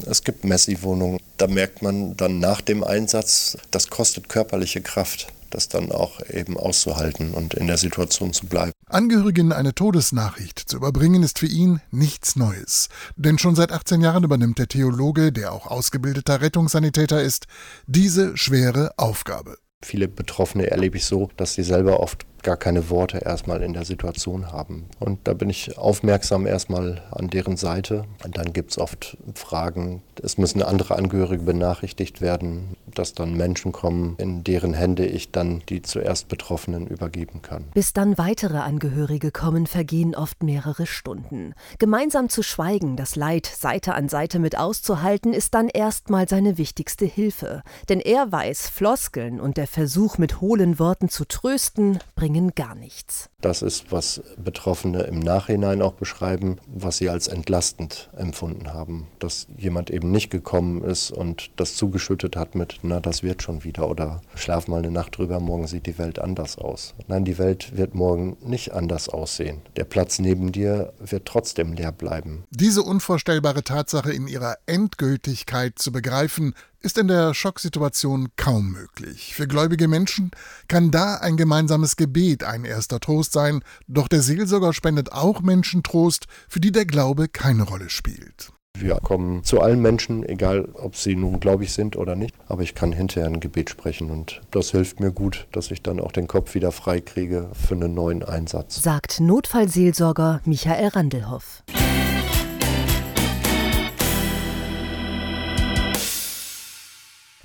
es 0.04 0.24
gibt 0.24 0.44
Messi-Wohnungen. 0.44 1.20
Da 1.36 1.46
merkt 1.46 1.82
man 1.82 2.16
dann 2.16 2.38
nach 2.38 2.60
dem 2.60 2.84
Einsatz, 2.84 3.56
das 3.70 3.88
kostet 3.88 4.28
körperliche 4.28 4.80
Kraft 4.80 5.28
das 5.56 5.68
dann 5.68 5.90
auch 5.90 6.20
eben 6.28 6.58
auszuhalten 6.58 7.32
und 7.32 7.54
in 7.54 7.66
der 7.66 7.78
Situation 7.78 8.34
zu 8.34 8.46
bleiben. 8.46 8.72
Angehörigen 8.88 9.52
eine 9.52 9.74
Todesnachricht 9.74 10.58
zu 10.58 10.76
überbringen, 10.76 11.22
ist 11.22 11.38
für 11.38 11.46
ihn 11.46 11.80
nichts 11.90 12.36
Neues. 12.36 12.90
Denn 13.16 13.38
schon 13.38 13.56
seit 13.56 13.72
18 13.72 14.02
Jahren 14.02 14.22
übernimmt 14.22 14.58
der 14.58 14.68
Theologe, 14.68 15.32
der 15.32 15.52
auch 15.52 15.66
ausgebildeter 15.66 16.42
Rettungssanitäter 16.42 17.22
ist, 17.22 17.46
diese 17.86 18.36
schwere 18.36 18.92
Aufgabe. 18.98 19.56
Viele 19.82 20.08
Betroffene 20.08 20.70
erlebe 20.70 20.98
ich 20.98 21.06
so, 21.06 21.30
dass 21.36 21.54
sie 21.54 21.62
selber 21.62 22.00
oft 22.00 22.26
gar 22.46 22.56
keine 22.56 22.88
Worte 22.90 23.18
erstmal 23.18 23.60
in 23.60 23.72
der 23.72 23.84
Situation 23.84 24.52
haben. 24.52 24.86
Und 25.00 25.18
da 25.24 25.34
bin 25.34 25.50
ich 25.50 25.76
aufmerksam 25.76 26.46
erstmal 26.46 27.02
an 27.10 27.28
deren 27.28 27.56
Seite. 27.56 28.04
Und 28.24 28.38
dann 28.38 28.52
gibt 28.52 28.70
es 28.70 28.78
oft 28.78 29.16
Fragen. 29.34 30.00
Es 30.22 30.38
müssen 30.38 30.62
andere 30.62 30.94
Angehörige 30.94 31.42
benachrichtigt 31.42 32.20
werden, 32.20 32.76
dass 32.94 33.14
dann 33.14 33.34
Menschen 33.36 33.72
kommen, 33.72 34.14
in 34.18 34.44
deren 34.44 34.74
Hände 34.74 35.04
ich 35.06 35.32
dann 35.32 35.62
die 35.68 35.82
zuerst 35.82 36.28
Betroffenen 36.28 36.86
übergeben 36.86 37.42
kann. 37.42 37.64
Bis 37.74 37.92
dann 37.92 38.16
weitere 38.16 38.58
Angehörige 38.58 39.32
kommen, 39.32 39.66
vergehen 39.66 40.14
oft 40.14 40.44
mehrere 40.44 40.86
Stunden. 40.86 41.52
Gemeinsam 41.80 42.28
zu 42.28 42.44
schweigen, 42.44 42.94
das 42.96 43.16
Leid 43.16 43.46
Seite 43.46 43.94
an 43.94 44.08
Seite 44.08 44.38
mit 44.38 44.56
auszuhalten, 44.56 45.32
ist 45.32 45.52
dann 45.54 45.68
erstmal 45.68 46.28
seine 46.28 46.58
wichtigste 46.58 47.06
Hilfe. 47.06 47.62
Denn 47.88 47.98
er 47.98 48.30
weiß, 48.30 48.68
Floskeln 48.68 49.40
und 49.40 49.56
der 49.56 49.66
Versuch, 49.66 50.16
mit 50.16 50.40
hohlen 50.40 50.78
Worten 50.78 51.08
zu 51.08 51.24
trösten, 51.24 51.98
bringen 52.14 52.35
bringen 52.36 52.52
gar 52.54 52.74
nichts. 52.74 53.30
Das 53.40 53.62
ist, 53.62 53.92
was 53.92 54.20
Betroffene 54.36 55.04
im 55.04 55.20
Nachhinein 55.20 55.80
auch 55.80 55.94
beschreiben, 55.94 56.58
was 56.66 56.98
sie 56.98 57.08
als 57.08 57.28
entlastend 57.28 58.10
empfunden 58.14 58.74
haben. 58.74 59.06
Dass 59.20 59.46
jemand 59.56 59.90
eben 59.90 60.10
nicht 60.10 60.30
gekommen 60.30 60.84
ist 60.84 61.10
und 61.10 61.50
das 61.56 61.76
zugeschüttet 61.76 62.36
hat 62.36 62.54
mit, 62.54 62.80
na, 62.82 63.00
das 63.00 63.22
wird 63.22 63.42
schon 63.42 63.64
wieder 63.64 63.88
oder 63.88 64.20
schlaf 64.34 64.68
mal 64.68 64.78
eine 64.78 64.90
Nacht 64.90 65.16
drüber, 65.16 65.40
morgen 65.40 65.66
sieht 65.66 65.86
die 65.86 65.98
Welt 65.98 66.18
anders 66.18 66.58
aus. 66.58 66.94
Nein, 67.06 67.24
die 67.24 67.38
Welt 67.38 67.74
wird 67.76 67.94
morgen 67.94 68.36
nicht 68.42 68.72
anders 68.72 69.08
aussehen. 69.08 69.62
Der 69.76 69.84
Platz 69.84 70.18
neben 70.18 70.52
dir 70.52 70.92
wird 70.98 71.24
trotzdem 71.24 71.72
leer 71.72 71.92
bleiben. 71.92 72.44
Diese 72.50 72.82
unvorstellbare 72.82 73.62
Tatsache 73.62 74.12
in 74.12 74.28
ihrer 74.28 74.56
Endgültigkeit 74.66 75.78
zu 75.78 75.90
begreifen, 75.90 76.54
ist 76.86 76.98
in 76.98 77.08
der 77.08 77.34
Schocksituation 77.34 78.28
kaum 78.36 78.70
möglich. 78.70 79.34
Für 79.34 79.48
gläubige 79.48 79.88
Menschen 79.88 80.30
kann 80.68 80.92
da 80.92 81.16
ein 81.16 81.36
gemeinsames 81.36 81.96
Gebet 81.96 82.44
ein 82.44 82.64
erster 82.64 83.00
Trost 83.00 83.32
sein, 83.32 83.62
doch 83.88 84.06
der 84.06 84.22
Seelsorger 84.22 84.72
spendet 84.72 85.10
auch 85.10 85.40
Menschen 85.40 85.82
Trost, 85.82 86.26
für 86.48 86.60
die 86.60 86.70
der 86.70 86.86
Glaube 86.86 87.26
keine 87.26 87.64
Rolle 87.64 87.90
spielt. 87.90 88.52
Wir 88.78 88.94
kommen 88.96 89.42
zu 89.42 89.60
allen 89.60 89.82
Menschen, 89.82 90.22
egal 90.28 90.68
ob 90.74 90.94
sie 90.94 91.16
nun 91.16 91.40
gläubig 91.40 91.72
sind 91.72 91.96
oder 91.96 92.14
nicht, 92.14 92.36
aber 92.46 92.62
ich 92.62 92.76
kann 92.76 92.92
hinterher 92.92 93.28
ein 93.28 93.40
Gebet 93.40 93.68
sprechen 93.68 94.10
und 94.10 94.42
das 94.52 94.70
hilft 94.70 95.00
mir 95.00 95.10
gut, 95.10 95.48
dass 95.50 95.72
ich 95.72 95.82
dann 95.82 95.98
auch 95.98 96.12
den 96.12 96.28
Kopf 96.28 96.54
wieder 96.54 96.70
frei 96.70 97.00
kriege 97.00 97.50
für 97.52 97.74
einen 97.74 97.94
neuen 97.94 98.22
Einsatz. 98.22 98.80
Sagt 98.80 99.18
Notfallseelsorger 99.18 100.40
Michael 100.44 100.88
Randelhoff. 100.88 101.64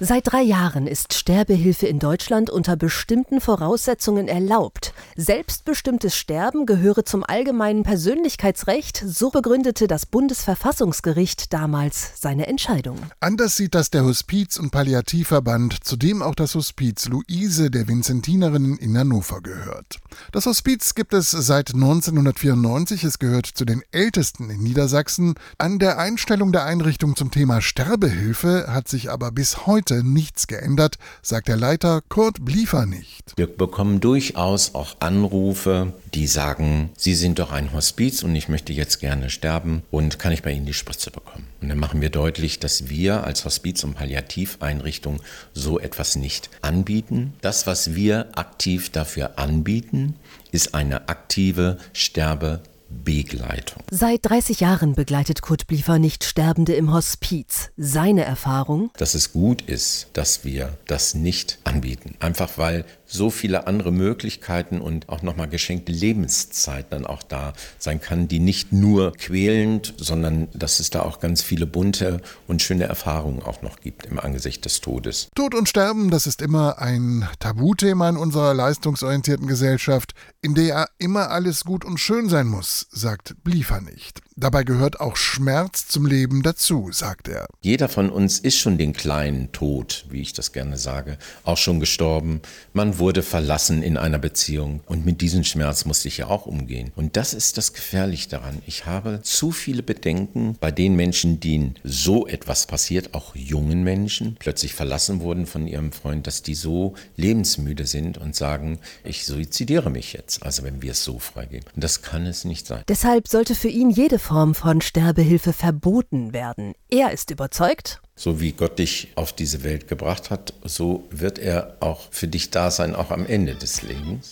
Seit 0.04 0.32
drei 0.32 0.42
Jahren 0.42 0.88
ist 0.88 1.14
Sterbehilfe 1.14 1.86
in 1.86 2.00
Deutschland 2.00 2.50
unter 2.50 2.76
bestimmten 2.76 3.40
Voraussetzungen 3.40 4.28
erlaubt. 4.28 4.96
Selbstbestimmtes 5.16 6.18
Sterben 6.18 6.66
gehöre 6.66 7.06
zum 7.06 7.24
allgemeinen 7.24 7.84
Persönlichkeitsrecht, 7.84 9.04
so 9.06 9.30
begründete 9.30 9.86
das 9.86 10.08
Bundesverfassungsgericht 10.08 11.54
damals 11.54 12.20
seine 12.20 12.48
Entscheidung. 12.48 12.98
Anders 13.20 13.56
sieht 13.56 13.76
das 13.76 13.92
der 13.92 14.04
Hospiz- 14.04 14.58
und 14.58 14.72
Palliativverband, 14.72 15.84
zu 15.84 15.98
dem 15.98 16.24
auch 16.24 16.34
das 16.34 16.56
Hospiz 16.56 17.08
Luise 17.08 17.70
der 17.70 17.88
Vinzentinerinnen 17.88 18.80
in 18.80 18.98
Hannover 18.98 19.42
gehört. 19.42 20.00
Das 20.32 20.48
Hospiz 20.48 20.96
gibt 20.96 21.14
es 21.14 21.30
seit 21.30 21.76
1994, 21.76 23.04
es 23.04 23.20
gehört 23.20 23.46
zu 23.46 23.66
den 23.66 23.84
ältesten 23.92 24.50
in 24.50 24.64
Niedersachsen. 24.64 25.36
An 25.60 25.78
der 25.78 26.00
Einstellung 26.00 26.52
der 26.52 26.66
Einrichtung 26.66 27.16
zum 27.16 27.30
Thema 27.30 27.62
Sterbehilfe 27.62 28.66
hat 28.68 28.88
sich 28.88 29.12
aber 29.12 29.32
bis 29.32 29.68
heute 29.68 29.91
heute 29.92 30.08
nichts 30.08 30.48
geändert, 30.48 30.98
sagt 31.22 31.48
der 31.48 31.58
Leiter 31.58 32.02
Kurt 32.08 32.46
Bliefer 32.46 32.86
nicht. 32.86 33.34
Wir 33.36 33.48
bekommen 33.48 34.00
durchaus 34.00 34.74
auch 34.74 34.96
Anrufe, 35.00 35.94
die 36.14 36.28
sagen, 36.28 36.90
Sie 36.98 37.14
sind 37.14 37.40
doch 37.40 37.52
ein 37.52 37.74
Hospiz 37.74 38.24
und 38.24 38.36
ich 38.36 38.48
möchte 38.48 38.74
jetzt 38.74 39.00
gerne 39.00 39.30
sterben 39.30 39.84
und 39.92 40.20
kann 40.20 40.32
ich 40.32 40.44
bei 40.44 40.52
Ihnen 40.52 40.66
die 40.66 40.74
Spritze 40.74 41.12
bekommen? 41.12 41.48
Und 41.62 41.70
dann 41.70 41.78
machen 41.78 42.02
wir 42.02 42.10
deutlich, 42.10 42.60
dass 42.60 42.90
wir 42.90 43.24
als 43.24 43.44
Hospiz- 43.46 43.84
und 43.84 43.96
Palliativeinrichtung 43.96 45.22
so 45.54 45.80
etwas 45.80 46.16
nicht 46.16 46.50
anbieten. 46.62 47.34
Das, 47.42 47.68
was 47.68 47.94
wir 47.94 48.30
aktiv 48.38 48.90
dafür 48.92 49.38
anbieten, 49.38 50.16
ist 50.52 50.74
eine 50.74 51.10
aktive 51.10 51.78
Sterbe 51.94 52.62
Begleitung. 53.04 53.84
Seit 53.90 54.20
30 54.24 54.60
Jahren 54.60 54.94
begleitet 54.96 55.42
Kurt 55.42 55.68
Bliefer 55.68 56.00
nicht 56.00 56.24
Sterbende 56.24 56.74
im 56.74 56.94
Hospiz. 56.94 57.72
Seine 57.78 58.24
Erfahrung? 58.24 58.92
Dass 58.98 59.14
es 59.14 59.32
gut 59.32 59.62
ist, 59.62 60.10
dass 60.14 60.44
wir 60.46 60.78
das 60.88 61.14
nicht 61.14 61.60
anbieten. 61.64 62.16
Einfach 62.20 62.58
weil 62.58 62.86
so 63.12 63.30
viele 63.30 63.68
andere 63.68 63.92
Möglichkeiten 63.92 64.82
und 64.82 65.10
auch 65.10 65.22
nochmal 65.22 65.50
geschenkte 65.50 65.92
Lebenszeit 65.92 66.88
dann 66.92 67.06
auch 67.06 67.24
da 67.24 67.54
sein 67.78 68.00
kann, 68.00 68.28
die 68.28 68.40
nicht 68.40 68.72
nur 68.72 69.12
quälend, 69.14 69.94
sondern 69.98 70.48
dass 70.54 70.80
es 70.80 70.90
da 70.90 71.02
auch 71.02 71.20
ganz 71.20 71.42
viele 71.42 71.66
bunte 71.66 72.22
und 72.48 72.62
schöne 72.62 72.86
Erfahrungen 72.86 73.42
auch 73.44 73.62
noch 73.62 73.82
gibt 73.82 74.06
im 74.06 74.20
Angesicht 74.20 74.66
des 74.66 74.82
Todes. 74.82 75.30
Tod 75.36 75.54
und 75.54 75.68
Sterben, 75.68 76.10
das 76.10 76.28
ist 76.28 76.42
immer 76.42 76.80
ein 76.80 77.28
Tabuthema 77.40 78.10
in 78.10 78.18
unserer 78.18 78.54
leistungsorientierten 78.54 79.48
Gesellschaft, 79.48 80.14
in 80.42 80.56
der 80.56 80.88
immer 80.98 81.30
alles 81.32 81.66
gut 81.66 81.86
und 81.86 82.00
schön 82.00 82.30
sein 82.30 82.48
muss, 82.48 82.88
sagt 82.92 83.36
Bliefer 83.44 83.82
nicht. 83.82 84.22
Dabei 84.42 84.64
gehört 84.64 85.00
auch 85.00 85.18
Schmerz 85.18 85.88
zum 85.88 86.08
Leben 86.08 86.42
dazu, 86.42 86.90
sagt 86.92 87.28
er. 87.28 87.46
Jeder 87.62 87.88
von 87.88 88.10
uns 88.10 88.40
ist 88.40 88.58
schon 88.58 88.80
den 88.80 88.92
kleinen 88.92 89.52
Tod, 89.52 90.06
wie 90.10 90.20
ich 90.20 90.34
das 90.34 90.52
gerne 90.52 90.80
sage, 90.80 91.20
auch 91.44 91.58
schon 91.58 91.80
gestorben. 91.80 92.42
Man 92.74 92.98
wurde 92.98 93.22
verlassen 93.22 93.84
in 93.84 93.98
einer 93.98 94.18
Beziehung 94.18 94.80
und 94.88 95.06
mit 95.06 95.22
diesem 95.22 95.44
Schmerz 95.44 95.86
musste 95.86 96.08
ich 96.08 96.18
ja 96.18 96.26
auch 96.26 96.48
umgehen. 96.48 96.92
Und 96.96 97.18
das 97.18 97.36
ist 97.36 97.60
das 97.60 97.74
Gefährliche 97.74 98.30
daran. 98.30 98.64
Ich 98.66 98.88
habe 98.88 99.20
zu 99.22 99.52
viele 99.52 99.84
Bedenken 99.84 100.58
bei 100.60 100.72
den 100.72 100.96
Menschen, 100.96 101.40
denen 101.40 101.76
so 101.84 102.26
etwas 102.26 102.66
passiert, 102.66 103.14
auch 103.14 103.36
jungen 103.36 103.84
Menschen, 103.84 104.38
plötzlich 104.40 104.74
verlassen 104.74 105.20
wurden 105.20 105.46
von 105.46 105.68
ihrem 105.68 105.92
Freund, 105.92 106.26
dass 106.26 106.42
die 106.42 106.56
so 106.56 106.96
lebensmüde 107.16 107.86
sind 107.86 108.18
und 108.18 108.36
sagen, 108.36 108.80
ich 109.04 109.24
suizidiere 109.24 109.92
mich 109.92 110.14
jetzt. 110.14 110.42
Also 110.42 110.64
wenn 110.64 110.82
wir 110.82 110.94
es 110.94 111.04
so 111.04 111.20
freigeben. 111.20 111.70
Und 111.76 111.84
das 111.84 112.02
kann 112.02 112.26
es 112.26 112.44
nicht 112.44 112.66
sein. 112.66 112.82
Deshalb 112.88 113.28
sollte 113.28 113.54
für 113.54 113.68
ihn 113.68 113.92
jede 113.92 114.18
Form 114.32 114.56
von 114.56 114.80
Sterbehilfe 114.80 115.52
verboten 115.52 116.32
werden. 116.32 116.74
Er 116.90 117.12
ist 117.12 117.32
überzeugt, 117.32 118.02
so 118.16 118.40
wie 118.40 118.54
Gott 118.54 118.80
dich 118.80 119.10
auf 119.16 119.34
diese 119.34 119.66
Welt 119.66 119.90
gebracht 119.90 120.30
hat, 120.30 120.54
so 120.64 121.06
wird 121.12 121.38
er 121.38 121.76
auch 121.82 122.08
für 122.12 122.30
dich 122.30 122.50
da 122.50 122.72
sein, 122.72 122.96
auch 122.96 123.12
am 123.12 123.26
Ende 123.26 123.56
des 123.56 123.82
Lebens. 123.82 124.32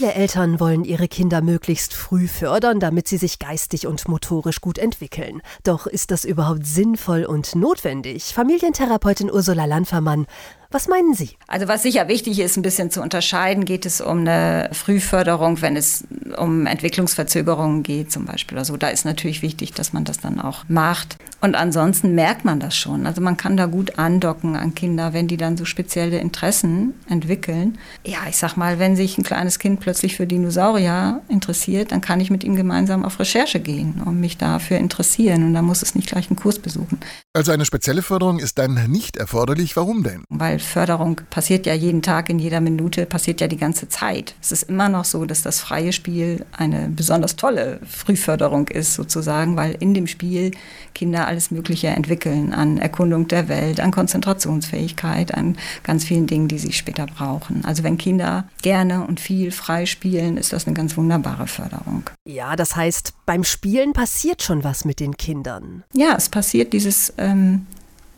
Viele 0.00 0.14
Eltern 0.14 0.60
wollen 0.60 0.86
ihre 0.86 1.08
Kinder 1.08 1.42
möglichst 1.42 1.92
früh 1.92 2.26
fördern, 2.26 2.80
damit 2.80 3.06
sie 3.06 3.18
sich 3.18 3.38
geistig 3.38 3.86
und 3.86 4.08
motorisch 4.08 4.62
gut 4.62 4.78
entwickeln. 4.78 5.42
Doch 5.62 5.86
ist 5.86 6.10
das 6.10 6.24
überhaupt 6.24 6.64
sinnvoll 6.64 7.26
und 7.26 7.54
notwendig? 7.54 8.32
Familientherapeutin 8.32 9.30
Ursula 9.30 9.66
Landfermann 9.66 10.26
was 10.70 10.86
meinen 10.86 11.14
Sie? 11.14 11.30
Also 11.48 11.66
was 11.66 11.82
sicher 11.82 12.06
wichtig 12.06 12.38
ist, 12.38 12.56
ein 12.56 12.62
bisschen 12.62 12.90
zu 12.90 13.02
unterscheiden, 13.02 13.64
geht 13.64 13.86
es 13.86 14.00
um 14.00 14.20
eine 14.20 14.70
Frühförderung, 14.72 15.60
wenn 15.62 15.76
es 15.76 16.04
um 16.36 16.66
Entwicklungsverzögerungen 16.66 17.82
geht 17.82 18.12
zum 18.12 18.24
Beispiel. 18.24 18.56
Also 18.56 18.76
da 18.76 18.88
ist 18.88 19.04
natürlich 19.04 19.42
wichtig, 19.42 19.72
dass 19.72 19.92
man 19.92 20.04
das 20.04 20.20
dann 20.20 20.40
auch 20.40 20.64
macht. 20.68 21.16
Und 21.40 21.54
ansonsten 21.54 22.14
merkt 22.14 22.44
man 22.44 22.60
das 22.60 22.76
schon. 22.76 23.06
Also 23.06 23.20
man 23.20 23.36
kann 23.36 23.56
da 23.56 23.66
gut 23.66 23.98
andocken 23.98 24.56
an 24.56 24.74
Kinder, 24.74 25.12
wenn 25.12 25.26
die 25.26 25.36
dann 25.36 25.56
so 25.56 25.64
spezielle 25.64 26.18
Interessen 26.18 26.94
entwickeln. 27.08 27.78
Ja, 28.04 28.18
ich 28.28 28.36
sag 28.36 28.56
mal, 28.56 28.78
wenn 28.78 28.94
sich 28.94 29.18
ein 29.18 29.24
kleines 29.24 29.58
Kind 29.58 29.80
plötzlich 29.80 30.16
für 30.16 30.26
Dinosaurier 30.26 31.20
interessiert, 31.28 31.92
dann 31.92 32.00
kann 32.00 32.20
ich 32.20 32.30
mit 32.30 32.44
ihm 32.44 32.54
gemeinsam 32.54 33.04
auf 33.04 33.18
Recherche 33.18 33.58
gehen 33.58 34.02
und 34.04 34.20
mich 34.20 34.36
dafür 34.36 34.76
interessieren. 34.76 35.44
Und 35.44 35.54
da 35.54 35.62
muss 35.62 35.82
es 35.82 35.94
nicht 35.94 36.08
gleich 36.08 36.30
einen 36.30 36.36
Kurs 36.36 36.58
besuchen. 36.58 37.00
Also 37.32 37.50
eine 37.52 37.64
spezielle 37.64 38.02
Förderung 38.02 38.38
ist 38.38 38.58
dann 38.58 38.90
nicht 38.90 39.16
erforderlich. 39.16 39.76
Warum 39.76 40.04
denn? 40.04 40.24
Weil 40.28 40.59
Förderung 40.60 41.20
passiert 41.30 41.66
ja 41.66 41.74
jeden 41.74 42.02
Tag, 42.02 42.30
in 42.30 42.38
jeder 42.38 42.60
Minute, 42.60 43.06
passiert 43.06 43.40
ja 43.40 43.48
die 43.48 43.56
ganze 43.56 43.88
Zeit. 43.88 44.34
Es 44.40 44.52
ist 44.52 44.64
immer 44.64 44.88
noch 44.88 45.04
so, 45.04 45.24
dass 45.24 45.42
das 45.42 45.60
freie 45.60 45.92
Spiel 45.92 46.44
eine 46.52 46.88
besonders 46.88 47.36
tolle 47.36 47.80
Frühförderung 47.86 48.68
ist, 48.68 48.94
sozusagen, 48.94 49.56
weil 49.56 49.76
in 49.80 49.94
dem 49.94 50.06
Spiel 50.06 50.52
Kinder 50.94 51.26
alles 51.26 51.50
Mögliche 51.50 51.88
entwickeln 51.88 52.52
an 52.52 52.78
Erkundung 52.78 53.28
der 53.28 53.48
Welt, 53.48 53.80
an 53.80 53.90
Konzentrationsfähigkeit, 53.90 55.34
an 55.34 55.56
ganz 55.82 56.04
vielen 56.04 56.26
Dingen, 56.26 56.48
die 56.48 56.58
sie 56.58 56.72
später 56.72 57.06
brauchen. 57.06 57.64
Also 57.64 57.82
wenn 57.82 57.98
Kinder 57.98 58.48
gerne 58.62 59.06
und 59.06 59.20
viel 59.20 59.50
frei 59.50 59.86
spielen, 59.86 60.36
ist 60.36 60.52
das 60.52 60.66
eine 60.66 60.74
ganz 60.74 60.96
wunderbare 60.96 61.46
Förderung. 61.46 62.10
Ja, 62.26 62.56
das 62.56 62.76
heißt, 62.76 63.14
beim 63.26 63.44
Spielen 63.44 63.92
passiert 63.92 64.42
schon 64.42 64.64
was 64.64 64.84
mit 64.84 65.00
den 65.00 65.16
Kindern. 65.16 65.84
Ja, 65.94 66.14
es 66.16 66.28
passiert 66.28 66.72
dieses 66.72 67.12
ähm, 67.18 67.66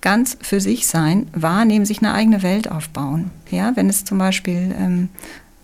ganz 0.03 0.37
für 0.43 0.61
sich 0.61 0.87
sein, 0.87 1.29
wahrnehmen, 1.33 1.87
sich 1.87 1.99
eine 1.99 2.13
eigene 2.13 2.43
Welt 2.43 2.71
aufbauen. 2.71 3.31
Ja, 3.51 3.73
wenn 3.77 3.89
es 3.89 4.05
zum 4.05 4.19
Beispiel 4.19 4.75
ähm, 4.79 5.09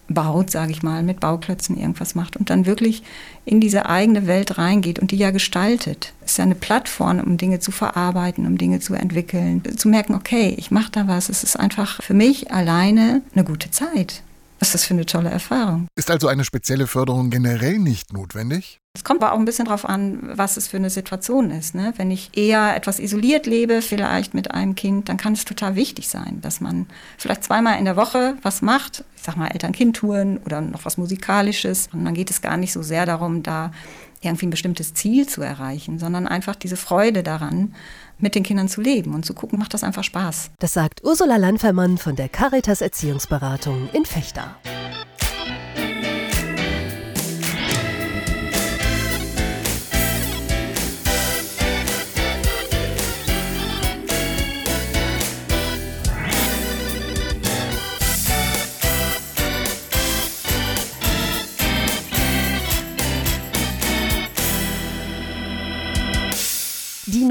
baut, 0.09 0.51
sage 0.51 0.73
ich 0.73 0.83
mal, 0.83 1.03
mit 1.03 1.21
Bauklötzen 1.21 1.77
irgendwas 1.77 2.15
macht 2.15 2.37
und 2.37 2.51
dann 2.51 2.67
wirklich 2.67 3.03
in 3.45 3.61
diese 3.61 3.87
eigene 3.87 4.27
Welt 4.27 4.59
reingeht 4.59 4.99
und 4.99 5.11
die 5.11 5.17
ja 5.17 5.31
gestaltet. 5.31 6.15
Es 6.25 6.33
ist 6.33 6.39
ja 6.39 6.45
eine 6.45 6.55
Plattform, 6.55 7.21
um 7.21 7.37
Dinge 7.37 7.61
zu 7.61 7.71
verarbeiten, 7.71 8.47
um 8.47 8.57
Dinge 8.57 8.81
zu 8.81 8.95
entwickeln, 8.95 9.63
zu 9.77 9.89
merken, 9.89 10.15
okay, 10.15 10.55
ich 10.57 10.71
mache 10.71 10.93
da 10.93 11.09
was. 11.09 11.29
Es 11.29 11.45
ist 11.45 11.59
einfach 11.59 12.03
für 12.03 12.15
mich 12.15 12.51
alleine 12.51 13.23
eine 13.35 13.45
gute 13.45 13.71
Zeit. 13.71 14.23
Was 14.59 14.69
ist 14.69 14.75
das 14.75 14.85
für 14.85 14.95
eine 14.95 15.07
tolle 15.07 15.31
Erfahrung? 15.31 15.87
Ist 15.95 16.11
also 16.11 16.27
eine 16.29 16.45
spezielle 16.45 16.87
Förderung 16.87 17.31
generell 17.31 17.79
nicht 17.79 18.13
notwendig? 18.13 18.81
Es 18.95 19.05
kommt 19.05 19.23
aber 19.23 19.33
auch 19.33 19.39
ein 19.39 19.45
bisschen 19.45 19.67
darauf 19.67 19.89
an, 19.89 20.19
was 20.37 20.57
es 20.57 20.67
für 20.67 20.79
eine 20.79 20.91
Situation 20.91 21.53
ist. 21.53 21.77
Ne? 21.77 21.95
Wenn 21.97 22.11
ich 22.11 22.37
eher 22.37 22.75
etwas 22.75 22.99
isoliert 22.99 23.47
lebe, 23.47 23.81
vielleicht 23.81 24.35
mit 24.35 24.51
einem 24.51 24.75
Kind, 24.75 25.09
dann 25.09 25.17
kann 25.17 25.35
es 25.35 25.45
total 25.45 25.77
wichtig 25.77 26.09
sein, 26.09 26.41
dass 26.41 26.61
man 26.61 26.87
vielleicht 27.17 27.45
zweimal 27.45 27.79
in 27.79 27.85
der 27.85 27.95
Woche 27.95 28.37
was 28.43 28.61
macht. 28.61 29.05
Ich 29.17 29.23
sag 29.23 29.37
mal 29.37 29.47
Eltern-Kind-Touren 29.49 30.39
oder 30.39 30.61
noch 30.61 30.85
was 30.85 30.97
Musikalisches. 30.97 31.89
Und 31.93 32.05
dann 32.05 32.15
geht 32.15 32.31
es 32.31 32.41
gar 32.41 32.57
nicht 32.57 32.73
so 32.73 32.83
sehr 32.83 33.07
darum, 33.07 33.45
da 33.45 33.71
irgendwie 34.21 34.47
ein 34.47 34.51
bestimmtes 34.51 34.95
Ziel 34.95 35.29
zu 35.29 35.43
erreichen, 35.43 36.01
sondern 36.01 36.27
einfach 36.27 36.57
diese 36.57 36.77
Freude 36.77 37.23
daran, 37.23 37.75
mit 38.19 38.35
den 38.35 38.43
Kindern 38.43 38.69
zu 38.69 38.81
leben 38.81 39.15
und 39.15 39.25
zu 39.25 39.35
gucken, 39.35 39.59
macht 39.59 39.75
das 39.75 39.85
einfach 39.85 40.05
Spaß. 40.05 40.51
Das 40.59 40.73
sagt 40.73 41.05
Ursula 41.05 41.37
Landfermann 41.37 41.99
von 41.99 42.17
der 42.17 42.29
Caritas 42.29 42.81
Erziehungsberatung 42.81 43.89
in 43.93 44.05
Fechter. 44.05 44.57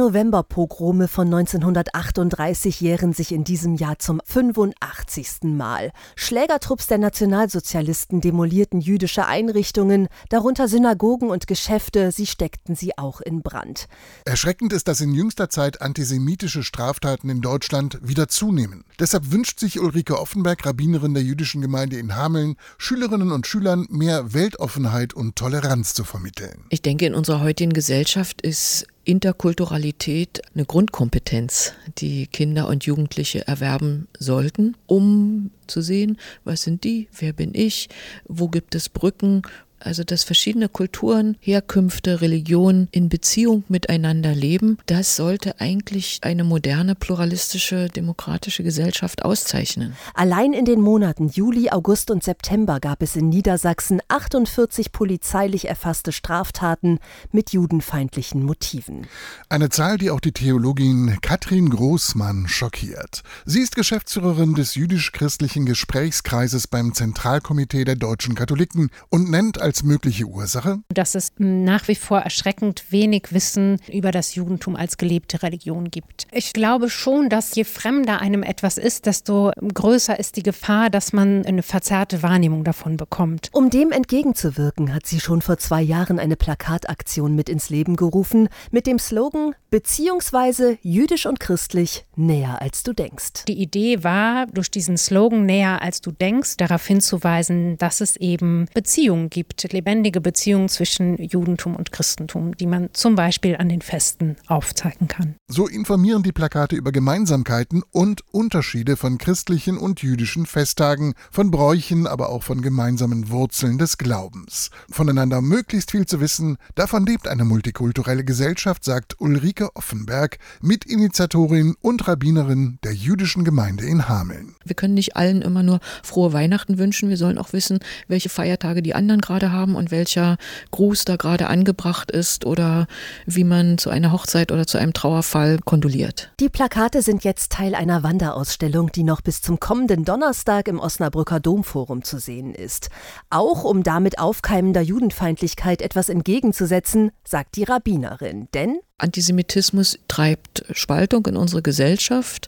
Novemberpogrome 0.08 1.10
von 1.10 1.28
1938 1.28 2.80
jähren 2.80 3.12
sich 3.12 3.34
in 3.34 3.44
diesem 3.44 3.76
Jahr 3.76 4.00
zum 4.00 4.22
85. 4.24 5.44
Mal. 5.44 5.92
Schlägertrupps 6.16 6.88
der 6.88 6.98
Nationalsozialisten 6.98 8.22
demolierten 8.22 8.80
jüdische 8.80 9.26
Einrichtungen, 9.26 10.08
darunter 10.30 10.70
Synagogen 10.70 11.30
und 11.30 11.46
Geschäfte, 11.46 12.14
sie 12.14 12.26
steckten 12.26 12.74
sie 12.74 12.98
auch 12.98 13.20
in 13.20 13.42
Brand. 13.42 13.90
Erschreckend 14.24 14.72
ist, 14.72 14.88
dass 14.88 15.02
in 15.02 15.14
jüngster 15.14 15.50
Zeit 15.50 15.82
antisemitische 15.82 16.64
Straftaten 16.64 17.28
in 17.28 17.42
Deutschland 17.42 18.00
wieder 18.02 18.30
zunehmen. 18.30 18.86
Deshalb 19.02 19.34
wünscht 19.34 19.60
sich 19.60 19.78
Ulrike 19.78 20.18
Offenberg, 20.18 20.66
Rabbinerin 20.66 21.16
der 21.16 21.24
jüdischen 21.24 21.60
Gemeinde 21.60 21.98
in 21.98 22.16
Hameln, 22.16 22.56
Schülerinnen 22.78 23.34
und 23.34 23.46
Schülern 23.46 23.88
mehr 23.90 24.34
Weltoffenheit 24.34 25.14
und 25.14 25.36
Toleranz 25.36 25.94
zu 25.94 26.06
vermitteln. 26.06 26.64
Ich 26.70 26.82
denke, 26.82 27.06
in 27.06 27.14
unserer 27.14 27.42
heutigen 27.42 27.74
Gesellschaft 27.74 28.42
ist 28.42 28.88
Interkulturalität 29.08 30.42
eine 30.54 30.66
Grundkompetenz, 30.66 31.74
die 31.98 32.28
Kinder 32.28 32.68
und 32.68 32.84
Jugendliche 32.84 33.48
erwerben 33.48 34.10
sollten, 34.20 34.76
um 34.86 35.52
zu 35.66 35.82
sehen, 35.82 36.18
was 36.44 36.64
sind 36.64 36.84
die, 36.84 37.08
wer 37.18 37.32
bin 37.32 37.56
ich, 37.56 37.88
wo 38.26 38.50
gibt 38.50 38.76
es 38.76 38.90
Brücken, 38.90 39.44
also 39.80 40.04
dass 40.04 40.24
verschiedene 40.24 40.70
Kulturen, 40.70 41.38
Herkünfte, 41.40 42.22
Religionen 42.22 42.88
in 42.92 43.10
Beziehung 43.10 43.64
miteinander 43.68 44.34
leben, 44.34 44.78
das 44.86 45.16
sollte 45.16 45.60
eigentlich 45.60 46.20
eine 46.22 46.44
moderne, 46.44 46.96
pluralistische, 46.96 47.88
demokratische 47.88 48.64
Gesellschaft 48.64 49.24
auszeichnen. 49.24 49.96
Allein 50.14 50.54
in 50.54 50.66
den 50.66 50.82
Monaten 50.82 51.30
Juli, 51.30 51.70
August 51.70 52.12
und 52.12 52.24
September 52.24 52.80
gab 52.80 53.02
es 53.02 53.16
in 53.16 53.30
Niedersachsen 53.30 54.02
48 54.08 54.92
polizeilich 54.92 55.68
erfasste 55.68 56.12
Straftaten 56.12 57.00
mit 57.32 57.52
judenfeindlichen 57.52 58.44
Motiven. 58.44 59.08
Eine 59.50 59.70
Zahl, 59.70 59.98
die 59.98 60.12
auch 60.12 60.20
die 60.20 60.32
Theologin 60.32 61.18
Katrin 61.22 61.70
Großmann 61.70 62.48
schockiert. 62.48 63.24
Sie 63.46 63.62
ist 63.62 63.76
Geschäftsführerin 63.76 64.56
des 64.56 64.76
jüdisch-christlichen 64.76 65.66
Gesprächskreises 65.66 66.68
beim 66.68 66.94
Zentralkomitee 66.94 67.84
der 67.84 67.96
deutschen 67.96 68.36
Katholiken 68.36 68.90
und 69.10 69.30
nennt 69.30 69.62
als 69.68 69.84
mögliche 69.84 70.26
Ursache? 70.26 70.80
Dass 70.90 71.14
es 71.14 71.34
nach 71.38 71.90
wie 71.90 71.96
vor 71.96 72.20
erschreckend 72.20 72.86
wenig 72.90 73.28
Wissen 73.32 73.80
über 73.92 74.12
das 74.12 74.34
Judentum 74.34 74.78
als 74.78 74.98
gelebte 74.98 75.44
Religion 75.44 75.92
gibt. 75.92 76.26
Ich 76.32 76.54
glaube 76.54 76.90
schon, 76.90 77.30
dass 77.30 77.54
je 77.54 77.66
fremder 77.66 78.22
einem 78.22 78.44
etwas 78.44 78.78
ist, 78.78 79.06
desto 79.06 79.52
größer 79.62 80.18
ist 80.18 80.38
die 80.38 80.44
Gefahr, 80.44 80.90
dass 80.90 81.12
man 81.12 81.46
eine 81.46 81.64
verzerrte 81.64 82.24
Wahrnehmung 82.24 82.64
davon 82.64 82.96
bekommt. 82.96 83.50
Um 83.52 83.70
dem 83.70 83.92
entgegenzuwirken, 83.92 84.94
hat 84.94 85.06
sie 85.06 85.20
schon 85.20 85.42
vor 85.42 85.58
zwei 85.58 85.82
Jahren 85.82 86.18
eine 86.18 86.38
Plakataktion 86.38 87.36
mit 87.36 87.50
ins 87.50 87.70
Leben 87.70 87.98
gerufen 87.98 88.48
mit 88.72 88.88
dem 88.88 89.00
Slogan 89.00 89.54
beziehungsweise 89.70 90.78
jüdisch 90.82 91.26
und 91.26 91.40
christlich 91.42 92.06
näher 92.16 92.62
als 92.62 92.84
du 92.84 92.94
denkst. 92.94 93.46
Die 93.48 93.62
Idee 93.62 94.04
war, 94.04 94.46
durch 94.48 94.72
diesen 94.72 94.98
Slogan 94.98 95.46
näher 95.46 95.82
als 95.82 96.00
du 96.00 96.12
denkst, 96.12 96.56
darauf 96.58 96.86
hinzuweisen, 96.88 97.78
dass 97.78 98.00
es 98.00 98.16
eben 98.16 98.68
Beziehungen 98.74 99.30
gibt, 99.30 99.57
lebendige 99.64 100.22
Beziehungen 100.22 100.70
zwischen 100.70 101.18
Judentum 101.18 101.76
und 101.76 101.92
Christentum, 101.92 102.56
die 102.56 102.68
man 102.68 102.90
zum 102.94 103.16
Beispiel 103.16 103.58
an 103.58 103.70
den 103.70 103.82
Festen 103.82 104.36
aufzeigen 104.48 105.08
kann. 105.08 105.36
So 105.48 105.68
informieren 105.68 106.24
die 106.24 106.32
Plakate 106.32 106.76
über 106.76 106.92
Gemeinsamkeiten 106.92 107.84
und 107.92 108.22
Unterschiede 108.32 108.98
von 108.98 109.18
christlichen 109.18 109.78
und 109.78 110.02
jüdischen 110.02 110.46
Festtagen, 110.46 111.14
von 111.32 111.52
Bräuchen, 111.52 112.06
aber 112.06 112.30
auch 112.30 112.44
von 112.44 112.62
gemeinsamen 112.62 113.30
Wurzeln 113.30 113.78
des 113.78 113.98
Glaubens. 113.98 114.70
Voneinander 114.90 115.42
möglichst 115.42 115.92
viel 115.92 116.06
zu 116.06 116.22
wissen, 116.22 116.58
davon 116.76 117.06
lebt 117.06 117.28
eine 117.28 117.46
multikulturelle 117.46 118.24
Gesellschaft, 118.24 118.84
sagt 118.84 119.20
Ulrike 119.20 119.76
Offenberg, 119.76 120.38
Mitinitiatorin 120.62 121.76
und 121.82 122.08
Rabbinerin 122.08 122.80
der 122.84 122.94
jüdischen 122.94 123.44
Gemeinde 123.44 123.86
in 123.86 124.08
Hameln. 124.10 124.56
Wir 124.66 124.76
können 124.76 124.94
nicht 124.94 125.16
allen 125.16 125.42
immer 125.42 125.64
nur 125.64 125.80
frohe 126.04 126.34
Weihnachten 126.34 126.78
wünschen, 126.78 127.10
wir 127.10 127.18
sollen 127.18 127.38
auch 127.38 127.54
wissen, 127.54 127.80
welche 128.08 128.30
Feiertage 128.30 128.82
die 128.82 128.94
anderen 128.94 129.22
gerade 129.22 129.47
haben 129.52 129.76
und 129.76 129.92
welcher 129.92 130.38
Gruß 130.72 131.06
da 131.06 131.16
gerade 131.16 131.48
angebracht 131.48 132.12
ist 132.12 132.46
oder 132.46 132.88
wie 133.26 133.44
man 133.44 133.78
zu 133.78 133.90
einer 133.90 134.12
Hochzeit 134.12 134.52
oder 134.52 134.68
zu 134.68 134.78
einem 134.78 134.94
Trauerfall 134.94 135.60
kondoliert. 135.64 136.32
Die 136.40 136.50
Plakate 136.50 137.02
sind 137.02 137.24
jetzt 137.24 137.52
Teil 137.52 137.76
einer 137.76 138.04
Wanderausstellung, 138.04 138.92
die 138.92 139.04
noch 139.04 139.22
bis 139.22 139.42
zum 139.42 139.60
kommenden 139.60 140.06
Donnerstag 140.06 140.68
im 140.68 140.80
Osnabrücker 140.80 141.40
Domforum 141.40 142.04
zu 142.04 142.20
sehen 142.20 142.54
ist. 142.54 142.90
Auch 143.30 143.64
um 143.64 143.84
damit 143.84 144.20
aufkeimender 144.20 144.82
Judenfeindlichkeit 144.82 145.82
etwas 145.82 146.10
entgegenzusetzen, 146.10 147.12
sagt 147.24 147.56
die 147.56 147.64
Rabbinerin. 147.64 148.48
Denn 148.54 148.80
Antisemitismus 149.00 150.00
treibt 150.08 150.66
Spaltung 150.72 151.28
in 151.28 151.38
unsere 151.38 151.62
Gesellschaft, 151.62 152.48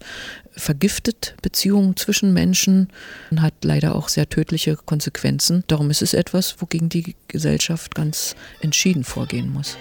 vergiftet 0.59 1.35
Beziehungen 1.41 1.95
zwischen 1.95 2.33
Menschen 2.33 2.89
und 3.31 3.41
hat 3.41 3.53
leider 3.63 3.95
auch 3.95 4.09
sehr 4.09 4.29
tödliche 4.29 4.75
Konsequenzen. 4.75 5.63
Darum 5.67 5.89
ist 5.89 6.01
es 6.01 6.13
etwas, 6.13 6.61
wogegen 6.61 6.89
die 6.89 7.15
Gesellschaft 7.27 7.95
ganz 7.95 8.35
entschieden 8.61 9.03
vorgehen 9.03 9.51
muss. 9.51 9.77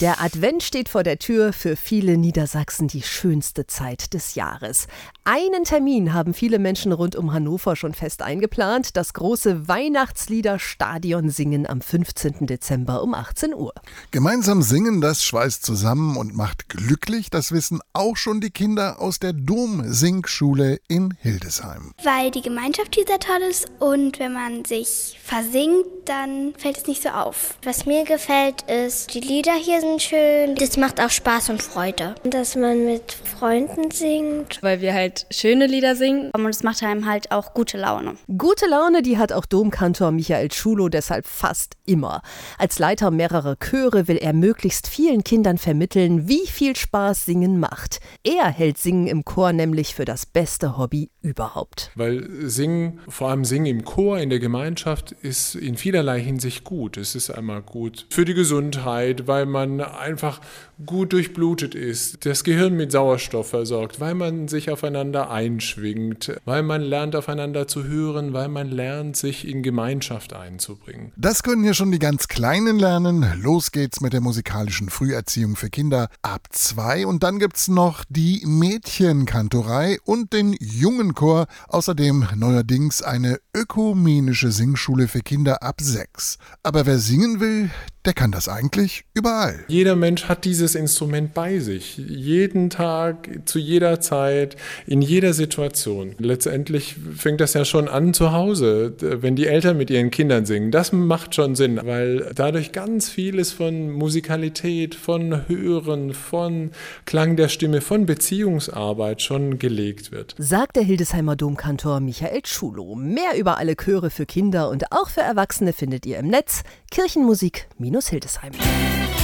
Der 0.00 0.22
Advent 0.22 0.62
steht 0.62 0.88
vor 0.88 1.02
der 1.02 1.18
Tür, 1.18 1.52
für 1.52 1.76
viele 1.76 2.16
Niedersachsen 2.16 2.88
die 2.88 3.02
schönste 3.02 3.66
Zeit 3.66 4.14
des 4.14 4.34
Jahres. 4.34 4.86
Einen 5.24 5.64
Termin 5.64 6.14
haben 6.14 6.32
viele 6.32 6.58
Menschen 6.58 6.92
rund 6.92 7.16
um 7.16 7.34
Hannover 7.34 7.76
schon 7.76 7.92
fest 7.92 8.22
eingeplant, 8.22 8.96
das 8.96 9.12
große 9.12 9.68
Weihnachtslieder-Stadion 9.68 11.28
singen 11.28 11.66
am 11.66 11.82
15. 11.82 12.46
Dezember 12.46 13.02
um 13.02 13.12
18 13.12 13.52
Uhr. 13.52 13.74
Gemeinsam 14.10 14.62
singen, 14.62 15.02
das 15.02 15.22
schweißt 15.22 15.66
zusammen 15.66 16.16
und 16.16 16.34
macht 16.34 16.70
glücklich, 16.70 17.28
das 17.28 17.52
wissen 17.52 17.80
auch 17.92 18.16
schon 18.16 18.40
die 18.40 18.50
Kinder 18.50 19.02
aus 19.02 19.18
der 19.18 19.34
Dom-Singschule 19.34 20.80
in 20.88 21.12
Hildesheim. 21.20 21.92
Weil 22.02 22.30
die 22.30 22.40
Gemeinschaft 22.40 22.94
hier 22.94 23.04
sehr 23.06 23.20
toll 23.20 23.42
ist 23.50 23.70
und 23.80 24.18
wenn 24.18 24.32
man 24.32 24.64
sich 24.64 25.20
versingt, 25.22 25.84
dann 26.06 26.54
fällt 26.56 26.78
es 26.78 26.86
nicht 26.86 27.02
so 27.02 27.10
auf. 27.10 27.58
Was 27.64 27.84
mir 27.84 28.04
gefällt, 28.04 28.62
ist, 28.62 29.12
die 29.12 29.20
Lieder 29.20 29.52
hier 29.52 29.80
sind 29.80 29.89
schön. 29.98 30.54
Das 30.54 30.76
macht 30.76 31.00
auch 31.00 31.10
Spaß 31.10 31.50
und 31.50 31.62
Freude. 31.62 32.14
Dass 32.24 32.56
man 32.56 32.84
mit 32.84 33.12
Freunden 33.12 33.90
singt. 33.90 34.58
Weil 34.62 34.80
wir 34.80 34.94
halt 34.94 35.26
schöne 35.30 35.66
Lieder 35.66 35.96
singen. 35.96 36.30
Und 36.32 36.46
es 36.46 36.62
macht 36.62 36.82
einem 36.82 37.06
halt 37.06 37.32
auch 37.32 37.54
gute 37.54 37.78
Laune. 37.78 38.16
Gute 38.36 38.66
Laune, 38.66 39.02
die 39.02 39.18
hat 39.18 39.32
auch 39.32 39.46
Domkantor 39.46 40.12
Michael 40.12 40.52
Schulo 40.52 40.88
deshalb 40.88 41.26
fast 41.26 41.74
immer. 41.86 42.22
Als 42.58 42.78
Leiter 42.78 43.10
mehrerer 43.10 43.56
Chöre 43.56 44.08
will 44.08 44.18
er 44.18 44.32
möglichst 44.32 44.86
vielen 44.88 45.24
Kindern 45.24 45.58
vermitteln, 45.58 46.28
wie 46.28 46.46
viel 46.46 46.76
Spaß 46.76 47.24
Singen 47.24 47.58
macht. 47.58 48.00
Er 48.22 48.46
hält 48.48 48.78
Singen 48.78 49.06
im 49.06 49.24
Chor 49.24 49.52
nämlich 49.52 49.94
für 49.94 50.04
das 50.04 50.26
beste 50.26 50.76
Hobby 50.78 51.10
überhaupt. 51.22 51.90
Weil 51.94 52.28
Singen, 52.48 53.00
vor 53.08 53.30
allem 53.30 53.44
Singen 53.44 53.66
im 53.66 53.84
Chor, 53.84 54.18
in 54.18 54.30
der 54.30 54.38
Gemeinschaft, 54.38 55.12
ist 55.12 55.54
in 55.54 55.76
vielerlei 55.76 56.20
Hinsicht 56.20 56.64
gut. 56.64 56.96
Es 56.96 57.14
ist 57.14 57.30
einmal 57.30 57.62
gut 57.62 58.06
für 58.10 58.24
die 58.24 58.34
Gesundheit, 58.34 59.26
weil 59.26 59.46
man 59.46 59.79
einfach 59.82 60.40
gut 60.86 61.12
durchblutet 61.12 61.74
ist, 61.74 62.24
das 62.24 62.44
Gehirn 62.44 62.74
mit 62.74 62.92
Sauerstoff 62.92 63.50
versorgt, 63.50 64.00
weil 64.00 64.14
man 64.14 64.48
sich 64.48 64.70
aufeinander 64.70 65.30
einschwingt, 65.30 66.32
weil 66.44 66.62
man 66.62 66.82
lernt 66.82 67.16
aufeinander 67.16 67.68
zu 67.68 67.84
hören, 67.84 68.32
weil 68.32 68.48
man 68.48 68.70
lernt, 68.70 69.16
sich 69.16 69.46
in 69.46 69.62
Gemeinschaft 69.62 70.32
einzubringen. 70.32 71.12
Das 71.16 71.42
können 71.42 71.64
ja 71.64 71.74
schon 71.74 71.92
die 71.92 71.98
ganz 71.98 72.28
Kleinen 72.28 72.78
lernen. 72.78 73.26
Los 73.42 73.72
geht's 73.72 74.00
mit 74.00 74.12
der 74.12 74.20
musikalischen 74.20 74.88
Früherziehung 74.88 75.56
für 75.56 75.70
Kinder 75.70 76.08
ab 76.22 76.48
zwei 76.50 77.06
und 77.06 77.22
dann 77.22 77.38
gibt's 77.38 77.68
noch 77.68 78.04
die 78.08 78.42
Mädchenkantorei 78.46 79.98
und 80.04 80.32
den 80.32 80.56
Jungenchor, 80.60 81.46
außerdem 81.68 82.28
neuerdings 82.36 83.02
eine 83.02 83.38
ökumenische 83.54 84.50
Singschule 84.50 85.08
für 85.08 85.20
Kinder 85.20 85.62
ab 85.62 85.80
sechs. 85.80 86.38
Aber 86.62 86.86
wer 86.86 86.98
singen 86.98 87.40
will, 87.40 87.70
der 88.04 88.14
kann 88.14 88.32
das 88.32 88.48
eigentlich 88.48 89.04
überall. 89.14 89.64
Jeder 89.70 89.94
Mensch 89.94 90.24
hat 90.24 90.44
dieses 90.44 90.74
Instrument 90.74 91.32
bei 91.32 91.60
sich. 91.60 91.96
Jeden 91.96 92.70
Tag, 92.70 93.28
zu 93.44 93.60
jeder 93.60 94.00
Zeit, 94.00 94.56
in 94.84 95.00
jeder 95.00 95.32
Situation. 95.32 96.16
Letztendlich 96.18 96.96
fängt 97.16 97.40
das 97.40 97.54
ja 97.54 97.64
schon 97.64 97.86
an 97.86 98.12
zu 98.12 98.32
Hause, 98.32 98.94
wenn 98.98 99.36
die 99.36 99.46
Eltern 99.46 99.76
mit 99.76 99.90
ihren 99.90 100.10
Kindern 100.10 100.44
singen. 100.44 100.72
Das 100.72 100.90
macht 100.90 101.36
schon 101.36 101.54
Sinn, 101.54 101.78
weil 101.84 102.32
dadurch 102.34 102.72
ganz 102.72 103.08
vieles 103.08 103.52
von 103.52 103.92
Musikalität, 103.92 104.96
von 104.96 105.48
Hören, 105.48 106.14
von 106.14 106.72
Klang 107.04 107.36
der 107.36 107.48
Stimme, 107.48 107.80
von 107.80 108.06
Beziehungsarbeit 108.06 109.22
schon 109.22 109.60
gelegt 109.60 110.10
wird. 110.10 110.34
Sagt 110.36 110.74
der 110.74 110.82
Hildesheimer 110.82 111.36
Domkantor 111.36 112.00
Michael 112.00 112.42
Schulow. 112.44 112.96
Mehr 112.96 113.38
über 113.38 113.58
alle 113.58 113.76
Chöre 113.76 114.10
für 114.10 114.26
Kinder 114.26 114.68
und 114.68 114.90
auch 114.90 115.10
für 115.10 115.20
Erwachsene 115.20 115.72
findet 115.72 116.06
ihr 116.06 116.18
im 116.18 116.26
Netz 116.26 116.64
kirchenmusik.de 116.90 119.19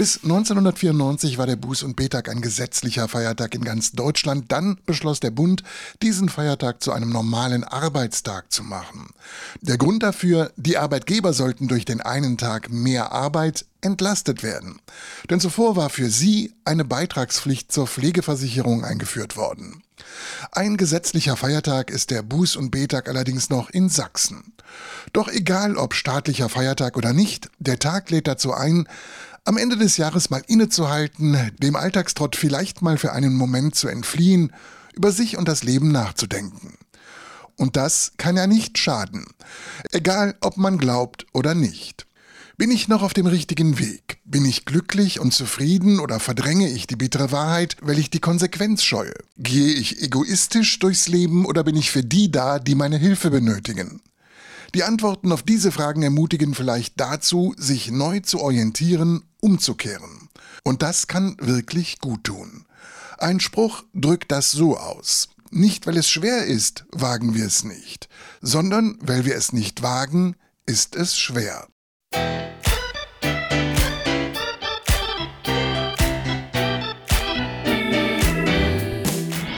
Bis 0.00 0.22
1994 0.22 1.36
war 1.36 1.46
der 1.46 1.58
Buß- 1.58 1.84
und 1.84 1.94
Betag 1.94 2.30
ein 2.30 2.40
gesetzlicher 2.40 3.06
Feiertag 3.06 3.54
in 3.54 3.62
ganz 3.62 3.92
Deutschland. 3.92 4.50
Dann 4.50 4.78
beschloss 4.86 5.20
der 5.20 5.30
Bund, 5.30 5.62
diesen 6.00 6.30
Feiertag 6.30 6.82
zu 6.82 6.92
einem 6.92 7.10
normalen 7.10 7.64
Arbeitstag 7.64 8.50
zu 8.50 8.64
machen. 8.64 9.10
Der 9.60 9.76
Grund 9.76 10.02
dafür, 10.02 10.52
die 10.56 10.78
Arbeitgeber 10.78 11.34
sollten 11.34 11.68
durch 11.68 11.84
den 11.84 12.00
einen 12.00 12.38
Tag 12.38 12.70
mehr 12.70 13.12
Arbeit 13.12 13.66
entlastet 13.82 14.42
werden. 14.42 14.80
Denn 15.28 15.38
zuvor 15.38 15.76
war 15.76 15.90
für 15.90 16.08
sie 16.08 16.54
eine 16.64 16.86
Beitragspflicht 16.86 17.70
zur 17.70 17.86
Pflegeversicherung 17.86 18.86
eingeführt 18.86 19.36
worden. 19.36 19.82
Ein 20.50 20.78
gesetzlicher 20.78 21.36
Feiertag 21.36 21.90
ist 21.90 22.10
der 22.10 22.24
Buß- 22.24 22.56
und 22.56 22.70
Betag 22.70 23.06
allerdings 23.06 23.50
noch 23.50 23.68
in 23.68 23.90
Sachsen. 23.90 24.54
Doch 25.12 25.28
egal 25.28 25.76
ob 25.76 25.94
staatlicher 25.94 26.48
Feiertag 26.48 26.96
oder 26.96 27.12
nicht, 27.12 27.50
der 27.58 27.78
Tag 27.78 28.10
lädt 28.10 28.28
dazu 28.28 28.54
ein, 28.54 28.88
am 29.44 29.56
Ende 29.56 29.76
des 29.76 29.96
Jahres 29.96 30.30
mal 30.30 30.42
innezuhalten, 30.46 31.50
dem 31.58 31.76
Alltagstrott 31.76 32.36
vielleicht 32.36 32.82
mal 32.82 32.98
für 32.98 33.12
einen 33.12 33.34
Moment 33.34 33.74
zu 33.74 33.88
entfliehen, 33.88 34.52
über 34.94 35.12
sich 35.12 35.36
und 35.36 35.48
das 35.48 35.62
Leben 35.62 35.92
nachzudenken. 35.92 36.74
Und 37.56 37.76
das 37.76 38.12
kann 38.16 38.36
ja 38.36 38.46
nicht 38.46 38.78
schaden, 38.78 39.26
egal 39.92 40.34
ob 40.40 40.56
man 40.56 40.78
glaubt 40.78 41.26
oder 41.32 41.54
nicht. 41.54 42.06
Bin 42.56 42.70
ich 42.70 42.88
noch 42.88 43.02
auf 43.02 43.14
dem 43.14 43.26
richtigen 43.26 43.78
Weg? 43.78 44.18
Bin 44.24 44.44
ich 44.44 44.66
glücklich 44.66 45.18
und 45.18 45.32
zufrieden 45.32 45.98
oder 45.98 46.20
verdränge 46.20 46.68
ich 46.68 46.86
die 46.86 46.96
bittere 46.96 47.32
Wahrheit, 47.32 47.76
weil 47.80 47.98
ich 47.98 48.10
die 48.10 48.20
Konsequenz 48.20 48.82
scheue? 48.82 49.14
Gehe 49.38 49.72
ich 49.72 50.02
egoistisch 50.02 50.78
durchs 50.78 51.08
Leben 51.08 51.46
oder 51.46 51.64
bin 51.64 51.76
ich 51.76 51.90
für 51.90 52.04
die 52.04 52.30
da, 52.30 52.58
die 52.58 52.74
meine 52.74 52.98
Hilfe 52.98 53.30
benötigen? 53.30 54.02
Die 54.74 54.84
Antworten 54.84 55.32
auf 55.32 55.42
diese 55.42 55.72
Fragen 55.72 56.02
ermutigen 56.02 56.54
vielleicht 56.54 57.00
dazu, 57.00 57.54
sich 57.56 57.90
neu 57.90 58.20
zu 58.20 58.40
orientieren, 58.40 59.22
umzukehren. 59.40 60.28
Und 60.64 60.82
das 60.82 61.06
kann 61.06 61.36
wirklich 61.40 61.98
gut 61.98 62.24
tun. 62.24 62.66
Ein 63.18 63.40
Spruch 63.40 63.84
drückt 63.94 64.32
das 64.32 64.50
so 64.50 64.76
aus. 64.76 65.28
Nicht 65.50 65.86
weil 65.86 65.96
es 65.96 66.08
schwer 66.08 66.46
ist, 66.46 66.84
wagen 66.92 67.34
wir 67.34 67.46
es 67.46 67.64
nicht, 67.64 68.08
sondern 68.40 68.96
weil 69.00 69.24
wir 69.24 69.34
es 69.34 69.52
nicht 69.52 69.82
wagen, 69.82 70.36
ist 70.64 70.94
es 70.94 71.18
schwer. 71.18 71.66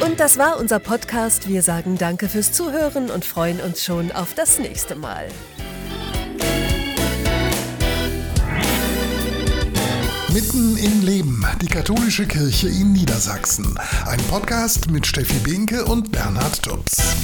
Und 0.01 0.21
das 0.21 0.39
war 0.39 0.59
unser 0.59 0.79
Podcast. 0.79 1.49
Wir 1.49 1.63
sagen 1.63 1.99
Danke 1.99 2.29
fürs 2.29 2.53
Zuhören 2.53 3.11
und 3.11 3.25
freuen 3.25 3.61
uns 3.61 3.85
schon 3.85 4.13
auf 4.13 4.35
das 4.35 4.59
nächste 4.59 4.95
Mal. 4.95 5.29
Mitten 10.33 10.79
im 10.79 11.03
Leben, 11.03 11.45
die 11.61 11.67
katholische 11.67 12.27
Kirche 12.27 12.69
in 12.69 12.93
Niedersachsen. 12.93 13.79
Ein 14.07 14.19
Podcast 14.31 14.91
mit 14.91 15.07
Steffi 15.07 15.39
Binke 15.41 15.85
und 15.85 16.11
Bernhard 16.11 16.63
Tubbs. 16.63 17.17